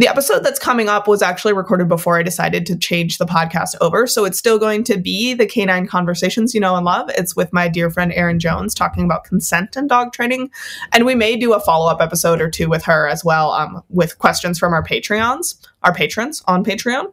The 0.00 0.08
episode 0.08 0.42
that's 0.42 0.58
coming 0.58 0.88
up 0.88 1.06
was 1.06 1.20
actually 1.20 1.52
recorded 1.52 1.86
before 1.86 2.18
I 2.18 2.22
decided 2.22 2.64
to 2.64 2.78
change 2.78 3.18
the 3.18 3.26
podcast 3.26 3.76
over. 3.82 4.06
So 4.06 4.24
it's 4.24 4.38
still 4.38 4.58
going 4.58 4.82
to 4.84 4.96
be 4.96 5.34
the 5.34 5.44
Canine 5.44 5.86
Conversations 5.86 6.54
You 6.54 6.60
Know 6.60 6.74
and 6.74 6.86
Love. 6.86 7.10
It's 7.18 7.36
with 7.36 7.52
my 7.52 7.68
dear 7.68 7.90
friend 7.90 8.10
Erin 8.14 8.38
Jones 8.38 8.72
talking 8.72 9.04
about 9.04 9.24
consent 9.24 9.76
and 9.76 9.90
dog 9.90 10.14
training. 10.14 10.50
And 10.92 11.04
we 11.04 11.14
may 11.14 11.36
do 11.36 11.52
a 11.52 11.60
follow 11.60 11.90
up 11.90 12.00
episode 12.00 12.40
or 12.40 12.48
two 12.48 12.70
with 12.70 12.82
her 12.84 13.08
as 13.08 13.26
well 13.26 13.50
um, 13.50 13.82
with 13.90 14.18
questions 14.18 14.58
from 14.58 14.72
our 14.72 14.82
Patreons, 14.82 15.56
our 15.82 15.92
patrons 15.92 16.42
on 16.46 16.64
Patreon. 16.64 17.12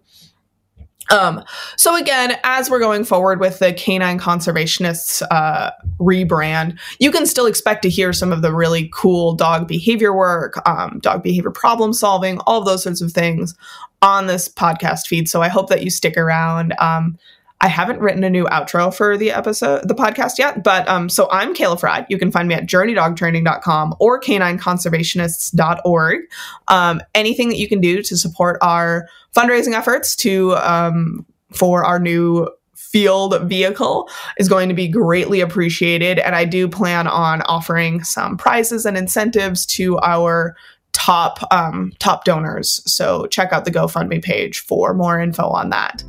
Um, 1.10 1.44
so 1.76 1.96
again, 1.96 2.38
as 2.44 2.70
we're 2.70 2.80
going 2.80 3.04
forward 3.04 3.40
with 3.40 3.60
the 3.60 3.74
canine 3.74 4.20
conservationists 4.20 5.22
uh, 5.32 5.72
rebrand, 6.00 6.78
you 7.00 7.12
can 7.12 7.26
still 7.26 7.46
expect 7.46 7.82
to 7.84 7.90
hear 7.90 8.14
some 8.14 8.32
of 8.32 8.42
the 8.42 8.54
really 8.54 8.90
cool 8.94 9.34
dog 9.34 9.68
behavior 9.68 10.14
work, 10.14 10.62
um, 10.68 11.00
dog 11.00 11.24
behavior 11.24 11.52
problem 11.52 11.94
solving, 11.94 12.40
all 12.40 12.60
of 12.60 12.66
those 12.66 12.84
sorts 12.84 13.02
of 13.02 13.12
things 13.12 13.56
on 14.02 14.28
this 14.28 14.48
podcast 14.50 15.08
feed. 15.08 15.30
So 15.30 15.42
I 15.42 15.48
hope 15.48 15.70
that 15.70 15.84
you 15.84 15.90
stick 15.90 16.18
around. 16.18 16.74
Um, 16.80 17.18
I 17.60 17.68
haven't 17.68 18.00
written 18.00 18.24
a 18.24 18.30
new 18.30 18.46
outro 18.46 18.94
for 18.94 19.18
the 19.18 19.32
episode, 19.32 19.88
the 19.88 19.96
podcast 19.96 20.38
yet, 20.38 20.64
but 20.64 20.88
um, 20.88 21.10
so 21.10 21.28
I'm 21.32 21.56
Kayla 21.56 21.80
Fratt. 21.80 22.06
You 22.08 22.20
can 22.20 22.32
find 22.32 22.48
me 22.48 22.54
at 22.54 22.68
journeydogtraining.com 22.68 23.96
or 24.00 24.22
canineconservationists.org. 24.22 26.20
Um, 26.68 27.02
anything 27.16 27.50
that 27.50 27.58
you 27.58 27.68
can 27.68 27.82
do 27.82 28.04
to 28.04 28.16
support 28.16 28.60
our 28.62 29.08
fundraising 29.36 29.74
efforts 29.74 30.16
to 30.18 30.56
um, 30.58 31.26
for 31.52 31.84
our 31.84 32.00
new 32.00 32.48
field 32.76 33.42
vehicle 33.50 34.08
is 34.38 34.48
going 34.48 34.70
to 34.70 34.76
be 34.76 34.88
greatly 34.88 35.42
appreciated. 35.42 36.20
And 36.20 36.36
I 36.36 36.46
do 36.46 36.68
plan 36.68 37.08
on 37.08 37.42
offering 37.44 38.04
some 38.04 38.38
prizes 38.38 38.86
and 38.86 38.96
incentives 38.96 39.66
to 39.68 39.98
our 40.00 40.56
top 40.94 41.40
um, 41.52 41.92
top 42.00 42.24
donors. 42.24 42.82
So 42.92 43.26
check 43.28 43.52
out 43.52 43.66
the 43.66 43.72
GoFundMe 43.72 44.24
page 44.24 44.60
for 44.60 44.94
more 44.94 45.20
info 45.20 45.48
on 45.48 45.70
that. 45.70 46.04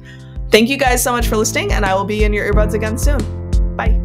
Thank 0.50 0.68
you 0.70 0.78
guys 0.78 1.02
so 1.02 1.12
much 1.12 1.28
for 1.28 1.36
listening, 1.36 1.72
and 1.72 1.84
I 1.84 1.94
will 1.94 2.04
be 2.04 2.24
in 2.24 2.32
your 2.32 2.52
earbuds 2.52 2.74
again 2.74 2.98
soon. 2.98 3.20
Bye. 3.76 4.00